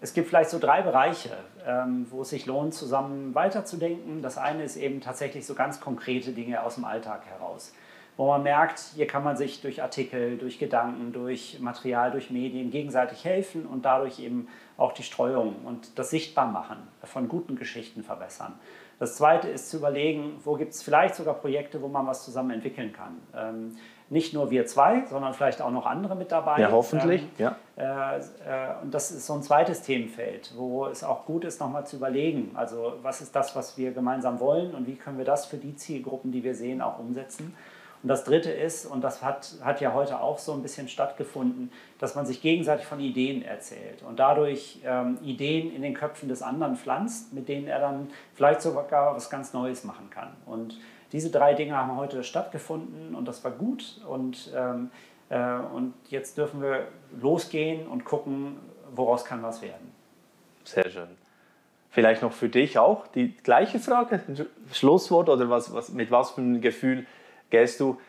es 0.00 0.12
gibt 0.12 0.26
vielleicht 0.26 0.50
so 0.50 0.58
drei 0.58 0.82
Bereiche, 0.82 1.36
ähm, 1.64 2.08
wo 2.10 2.22
es 2.22 2.30
sich 2.30 2.46
lohnt, 2.46 2.74
zusammen 2.74 3.32
weiterzudenken. 3.32 4.22
Das 4.22 4.38
eine 4.38 4.64
ist 4.64 4.74
eben 4.74 5.00
tatsächlich 5.00 5.46
so 5.46 5.54
ganz 5.54 5.80
konkrete 5.80 6.32
Dinge 6.32 6.64
aus 6.64 6.74
dem 6.74 6.84
Alltag 6.84 7.26
heraus 7.26 7.72
wo 8.18 8.26
man 8.26 8.42
merkt, 8.42 8.80
hier 8.96 9.06
kann 9.06 9.22
man 9.22 9.36
sich 9.36 9.62
durch 9.62 9.80
Artikel, 9.80 10.38
durch 10.38 10.58
Gedanken, 10.58 11.12
durch 11.12 11.60
Material, 11.60 12.10
durch 12.10 12.30
Medien 12.30 12.72
gegenseitig 12.72 13.24
helfen 13.24 13.64
und 13.64 13.84
dadurch 13.84 14.18
eben 14.18 14.48
auch 14.76 14.92
die 14.92 15.04
Streuung 15.04 15.54
und 15.64 15.96
das 16.00 16.10
Sichtbarmachen 16.10 16.78
von 17.04 17.28
guten 17.28 17.54
Geschichten 17.54 18.02
verbessern. 18.02 18.58
Das 18.98 19.14
Zweite 19.14 19.46
ist 19.48 19.70
zu 19.70 19.76
überlegen, 19.76 20.40
wo 20.42 20.56
gibt 20.56 20.72
es 20.72 20.82
vielleicht 20.82 21.14
sogar 21.14 21.34
Projekte, 21.34 21.80
wo 21.80 21.86
man 21.86 22.08
was 22.08 22.24
zusammen 22.24 22.50
entwickeln 22.50 22.92
kann. 22.92 23.18
Ähm, 23.36 23.76
nicht 24.10 24.34
nur 24.34 24.50
wir 24.50 24.66
zwei, 24.66 25.04
sondern 25.06 25.32
vielleicht 25.32 25.62
auch 25.62 25.70
noch 25.70 25.86
andere 25.86 26.16
mit 26.16 26.32
dabei. 26.32 26.58
Ja, 26.58 26.72
hoffentlich. 26.72 27.22
Ähm, 27.22 27.28
ja. 27.38 27.56
Äh, 27.76 28.18
äh, 28.18 28.22
und 28.82 28.92
das 28.92 29.12
ist 29.12 29.26
so 29.26 29.34
ein 29.34 29.44
zweites 29.44 29.82
Themenfeld, 29.82 30.54
wo 30.56 30.86
es 30.86 31.04
auch 31.04 31.24
gut 31.24 31.44
ist, 31.44 31.60
nochmal 31.60 31.86
zu 31.86 31.94
überlegen, 31.94 32.50
also 32.54 32.94
was 33.02 33.20
ist 33.20 33.36
das, 33.36 33.54
was 33.54 33.78
wir 33.78 33.92
gemeinsam 33.92 34.40
wollen 34.40 34.74
und 34.74 34.88
wie 34.88 34.96
können 34.96 35.18
wir 35.18 35.24
das 35.24 35.46
für 35.46 35.58
die 35.58 35.76
Zielgruppen, 35.76 36.32
die 36.32 36.42
wir 36.42 36.56
sehen, 36.56 36.80
auch 36.80 36.98
umsetzen. 36.98 37.54
Und 38.02 38.08
das 38.08 38.24
Dritte 38.24 38.50
ist, 38.50 38.86
und 38.86 39.02
das 39.02 39.22
hat, 39.22 39.54
hat 39.62 39.80
ja 39.80 39.92
heute 39.92 40.20
auch 40.20 40.38
so 40.38 40.52
ein 40.52 40.62
bisschen 40.62 40.88
stattgefunden, 40.88 41.72
dass 41.98 42.14
man 42.14 42.26
sich 42.26 42.40
gegenseitig 42.40 42.86
von 42.86 43.00
Ideen 43.00 43.42
erzählt 43.42 44.02
und 44.02 44.20
dadurch 44.20 44.80
ähm, 44.84 45.18
Ideen 45.22 45.74
in 45.74 45.82
den 45.82 45.94
Köpfen 45.94 46.28
des 46.28 46.42
anderen 46.42 46.76
pflanzt, 46.76 47.32
mit 47.32 47.48
denen 47.48 47.66
er 47.66 47.80
dann 47.80 48.08
vielleicht 48.34 48.62
sogar 48.62 49.16
was 49.16 49.30
ganz 49.30 49.52
Neues 49.52 49.82
machen 49.82 50.10
kann. 50.10 50.30
Und 50.46 50.78
diese 51.12 51.30
drei 51.30 51.54
Dinge 51.54 51.76
haben 51.76 51.96
heute 51.96 52.22
stattgefunden 52.22 53.14
und 53.14 53.26
das 53.26 53.42
war 53.42 53.50
gut. 53.50 54.00
Und, 54.06 54.52
ähm, 54.54 54.90
äh, 55.30 55.58
und 55.74 55.94
jetzt 56.08 56.38
dürfen 56.38 56.62
wir 56.62 56.86
losgehen 57.20 57.86
und 57.86 58.04
gucken, 58.04 58.58
woraus 58.94 59.24
kann 59.24 59.42
was 59.42 59.62
werden. 59.62 59.92
Sehr 60.64 60.88
schön. 60.90 61.08
Vielleicht 61.90 62.22
noch 62.22 62.32
für 62.32 62.48
dich 62.50 62.78
auch 62.78 63.06
die 63.08 63.34
gleiche 63.38 63.78
Frage, 63.78 64.20
Schlusswort 64.72 65.28
oder 65.30 65.48
was, 65.48 65.72
was, 65.72 65.88
mit 65.88 66.10
was 66.10 66.32
für 66.32 66.42
einem 66.42 66.60
Gefühl 66.60 67.06
gehst 67.50 67.80
du 67.80 68.00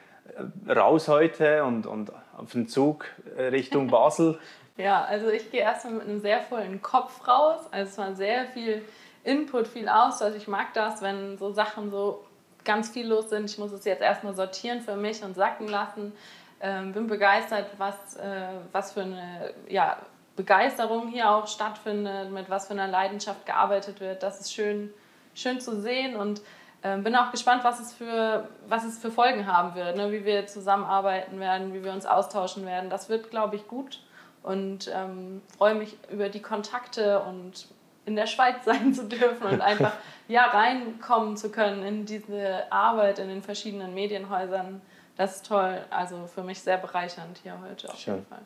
äh, 0.67 0.71
raus 0.71 1.07
heute 1.07 1.63
und, 1.63 1.85
und 1.85 2.11
auf 2.37 2.51
den 2.51 2.67
Zug 2.67 3.05
äh, 3.37 3.43
Richtung 3.43 3.87
Basel? 3.91 4.39
ja, 4.79 5.03
also 5.03 5.29
ich 5.29 5.51
gehe 5.51 5.61
erstmal 5.61 5.95
mit 5.95 6.03
einem 6.03 6.21
sehr 6.21 6.39
vollen 6.41 6.81
Kopf 6.81 7.27
raus. 7.27 7.59
Also 7.69 7.89
es 7.91 7.97
war 7.97 8.15
sehr 8.15 8.45
viel 8.45 8.81
Input, 9.25 9.67
viel 9.67 9.89
Austausch. 9.89 10.35
Ich 10.35 10.47
mag 10.47 10.73
das, 10.73 11.01
wenn 11.01 11.37
so 11.37 11.51
Sachen 11.51 11.91
so 11.91 12.23
ganz 12.63 12.89
viel 12.89 13.07
los 13.07 13.29
sind. 13.29 13.49
Ich 13.49 13.57
muss 13.57 13.73
es 13.73 13.83
jetzt 13.83 14.01
erstmal 14.01 14.33
sortieren 14.33 14.79
für 14.79 14.95
mich 14.95 15.21
und 15.21 15.35
sacken 15.35 15.67
lassen. 15.67 16.13
Ähm, 16.61 16.93
bin 16.93 17.07
begeistert, 17.07 17.67
was, 17.77 18.15
äh, 18.15 18.47
was 18.71 18.93
für 18.93 19.01
eine 19.01 19.53
ja, 19.67 19.97
Begeisterung 20.37 21.09
hier 21.09 21.29
auch 21.29 21.47
stattfindet, 21.47 22.31
mit 22.31 22.49
was 22.49 22.67
für 22.67 22.73
einer 22.73 22.87
Leidenschaft 22.87 23.45
gearbeitet 23.45 23.99
wird. 23.99 24.23
Das 24.23 24.39
ist 24.39 24.53
schön, 24.53 24.93
schön 25.35 25.59
zu 25.59 25.81
sehen 25.81 26.15
und 26.15 26.41
ähm, 26.83 27.03
bin 27.03 27.15
auch 27.15 27.31
gespannt, 27.31 27.63
was 27.63 27.79
es 27.79 27.93
für, 27.93 28.47
was 28.67 28.85
es 28.85 28.97
für 28.97 29.11
Folgen 29.11 29.47
haben 29.47 29.75
wird, 29.75 29.97
ne? 29.97 30.11
wie 30.11 30.23
wir 30.23 30.47
zusammenarbeiten 30.47 31.39
werden, 31.39 31.73
wie 31.73 31.83
wir 31.83 31.91
uns 31.91 32.05
austauschen 32.05 32.65
werden. 32.65 32.89
Das 32.89 33.09
wird, 33.09 33.29
glaube 33.29 33.57
ich, 33.57 33.67
gut 33.67 34.01
und 34.43 34.89
ähm, 34.93 35.41
freue 35.57 35.75
mich 35.75 35.97
über 36.09 36.29
die 36.29 36.41
Kontakte 36.41 37.19
und 37.19 37.67
in 38.05 38.15
der 38.15 38.27
Schweiz 38.27 38.55
sein 38.65 38.93
zu 38.93 39.07
dürfen 39.07 39.45
und 39.47 39.61
einfach 39.61 39.93
ja, 40.27 40.45
reinkommen 40.45 41.35
zu 41.35 41.51
können 41.51 41.83
in 41.83 42.05
diese 42.05 42.71
Arbeit 42.71 43.19
in 43.19 43.27
den 43.27 43.41
verschiedenen 43.41 43.93
Medienhäusern. 43.93 44.81
Das 45.17 45.37
ist 45.37 45.47
toll. 45.47 45.79
Also 45.89 46.27
für 46.27 46.43
mich 46.43 46.61
sehr 46.61 46.77
bereichernd 46.77 47.39
hier 47.43 47.59
heute 47.67 47.89
auf 47.89 47.99
Schön. 47.99 48.15
jeden 48.15 48.27
Fall. 48.27 48.41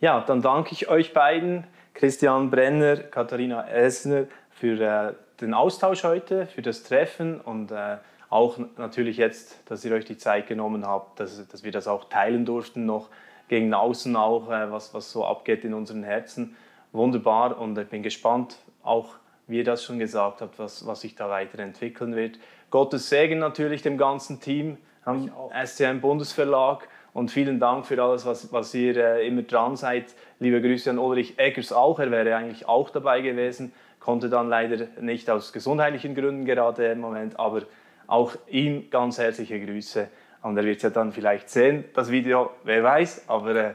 Ja, 0.00 0.20
dann 0.20 0.40
danke 0.40 0.72
ich 0.72 0.88
euch 0.88 1.12
beiden, 1.12 1.66
Christian 1.92 2.50
Brenner, 2.50 2.96
Katharina 2.96 3.68
Essner, 3.68 4.26
für 4.50 4.80
äh, 4.80 5.14
den 5.40 5.54
Austausch 5.54 6.04
heute, 6.04 6.46
für 6.46 6.62
das 6.62 6.82
Treffen 6.82 7.40
und 7.40 7.70
äh, 7.70 7.98
auch 8.30 8.58
natürlich 8.76 9.16
jetzt, 9.16 9.58
dass 9.70 9.84
ihr 9.84 9.92
euch 9.94 10.04
die 10.04 10.18
Zeit 10.18 10.46
genommen 10.46 10.86
habt, 10.86 11.20
dass, 11.20 11.46
dass 11.48 11.64
wir 11.64 11.72
das 11.72 11.88
auch 11.88 12.08
teilen 12.08 12.44
durften, 12.44 12.86
noch 12.86 13.08
gegen 13.48 13.72
außen 13.72 14.14
auch, 14.16 14.50
äh, 14.50 14.70
was, 14.70 14.92
was 14.94 15.10
so 15.10 15.24
abgeht 15.24 15.64
in 15.64 15.74
unseren 15.74 16.02
Herzen. 16.02 16.56
Wunderbar 16.92 17.58
und 17.58 17.78
ich 17.78 17.88
bin 17.88 18.02
gespannt, 18.02 18.56
auch 18.82 19.14
wie 19.46 19.58
ihr 19.58 19.64
das 19.64 19.84
schon 19.84 19.98
gesagt 19.98 20.42
habt, 20.42 20.58
was, 20.58 20.86
was 20.86 21.00
sich 21.00 21.14
da 21.14 21.30
weiterentwickeln 21.30 22.16
wird. 22.16 22.38
Gottes 22.70 23.08
Segen 23.08 23.38
natürlich 23.38 23.82
dem 23.82 23.96
ganzen 23.96 24.40
Team 24.40 24.76
am 25.04 25.30
SCM 25.64 26.00
Bundesverlag 26.00 26.86
und 27.14 27.30
vielen 27.30 27.58
Dank 27.58 27.86
für 27.86 28.02
alles, 28.02 28.26
was, 28.26 28.52
was 28.52 28.74
ihr 28.74 28.96
äh, 28.96 29.26
immer 29.26 29.42
dran 29.42 29.76
seid. 29.76 30.14
Liebe 30.38 30.60
Grüße 30.60 30.90
an 30.90 30.98
Ulrich 30.98 31.38
Eggers 31.38 31.72
auch, 31.72 31.98
er 31.98 32.10
wäre 32.10 32.36
eigentlich 32.36 32.68
auch 32.68 32.90
dabei 32.90 33.22
gewesen 33.22 33.72
konnte 34.00 34.28
dann 34.28 34.48
leider 34.48 34.86
nicht 35.00 35.28
aus 35.30 35.52
gesundheitlichen 35.52 36.14
Gründen 36.14 36.44
gerade 36.44 36.86
im 36.86 37.00
Moment, 37.00 37.38
aber 37.38 37.62
auch 38.06 38.32
ihm 38.48 38.90
ganz 38.90 39.18
herzliche 39.18 39.64
Grüße. 39.64 40.08
Und 40.42 40.56
er 40.56 40.64
wird 40.64 40.76
es 40.76 40.82
ja 40.84 40.90
dann 40.90 41.12
vielleicht 41.12 41.50
sehen, 41.50 41.84
das 41.94 42.10
Video, 42.10 42.50
wer 42.62 42.82
weiß, 42.82 43.24
aber 43.28 43.54
äh, 43.54 43.74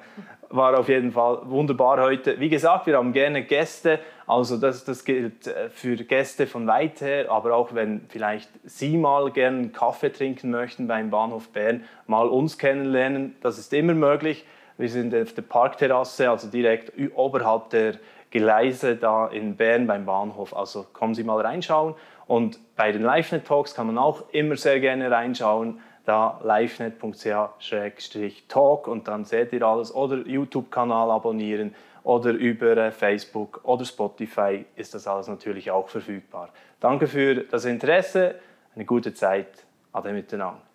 war 0.50 0.80
auf 0.80 0.88
jeden 0.88 1.12
Fall 1.12 1.40
wunderbar 1.46 2.02
heute. 2.02 2.40
Wie 2.40 2.50
gesagt, 2.50 2.86
wir 2.86 2.98
haben 2.98 3.12
gerne 3.12 3.44
Gäste, 3.44 4.00
also 4.28 4.58
das, 4.58 4.86
das 4.86 5.04
gilt 5.04 5.48
äh, 5.48 5.70
für 5.70 5.96
Gäste 5.98 6.48
von 6.48 6.66
weit 6.68 7.02
her, 7.02 7.30
aber 7.30 7.56
auch 7.56 7.74
wenn 7.74 8.06
vielleicht 8.08 8.50
Sie 8.64 8.98
mal 8.98 9.32
gerne 9.32 9.58
einen 9.58 9.72
Kaffee 9.74 10.12
trinken 10.12 10.52
möchten 10.52 10.88
beim 10.88 11.10
Bahnhof 11.10 11.50
Bern, 11.50 11.84
mal 12.08 12.28
uns 12.28 12.58
kennenlernen, 12.58 13.36
das 13.42 13.58
ist 13.58 13.74
immer 13.74 13.94
möglich. 13.94 14.46
Wir 14.78 14.90
sind 14.90 15.14
auf 15.14 15.34
der 15.34 15.44
Parkterrasse, 15.44 16.30
also 16.30 16.48
direkt 16.48 16.94
oberhalb 17.16 17.70
der 17.72 17.96
Gleise 18.34 18.96
da 18.96 19.28
in 19.28 19.56
Bern 19.56 19.86
beim 19.86 20.08
Bahnhof. 20.08 20.56
Also 20.56 20.88
kommen 20.92 21.14
Sie 21.14 21.24
mal 21.24 21.40
reinschauen. 21.40 21.94
Und 22.26 22.58
bei 22.76 22.92
den 22.92 23.04
LiveNet 23.04 23.46
Talks 23.46 23.76
kann 23.76 23.86
man 23.86 24.00
auch 24.00 24.24
immer 24.32 24.58
sehr 24.58 24.80
gerne 24.80 25.12
reinschauen. 25.12 25.80
Da 26.06 26.42
livenet.ch-talk 26.44 28.88
und 28.88 29.08
dann 29.08 29.24
seht 29.24 29.54
ihr 29.54 29.62
alles. 29.62 29.94
Oder 29.94 30.18
YouTube-Kanal 30.18 31.12
abonnieren 31.12 31.76
oder 32.04 32.32
über 32.32 32.76
äh, 32.76 32.92
Facebook 32.92 33.62
oder 33.64 33.86
Spotify 33.86 34.66
ist 34.76 34.96
das 34.96 35.08
alles 35.08 35.28
natürlich 35.28 35.70
auch 35.70 35.88
verfügbar. 35.88 36.50
Danke 36.80 37.06
für 37.06 37.36
das 37.36 37.66
Interesse, 37.66 38.34
eine 38.74 38.86
gute 38.86 39.14
Zeit. 39.14 39.64
Ade 39.94 40.12
miteinander. 40.12 40.73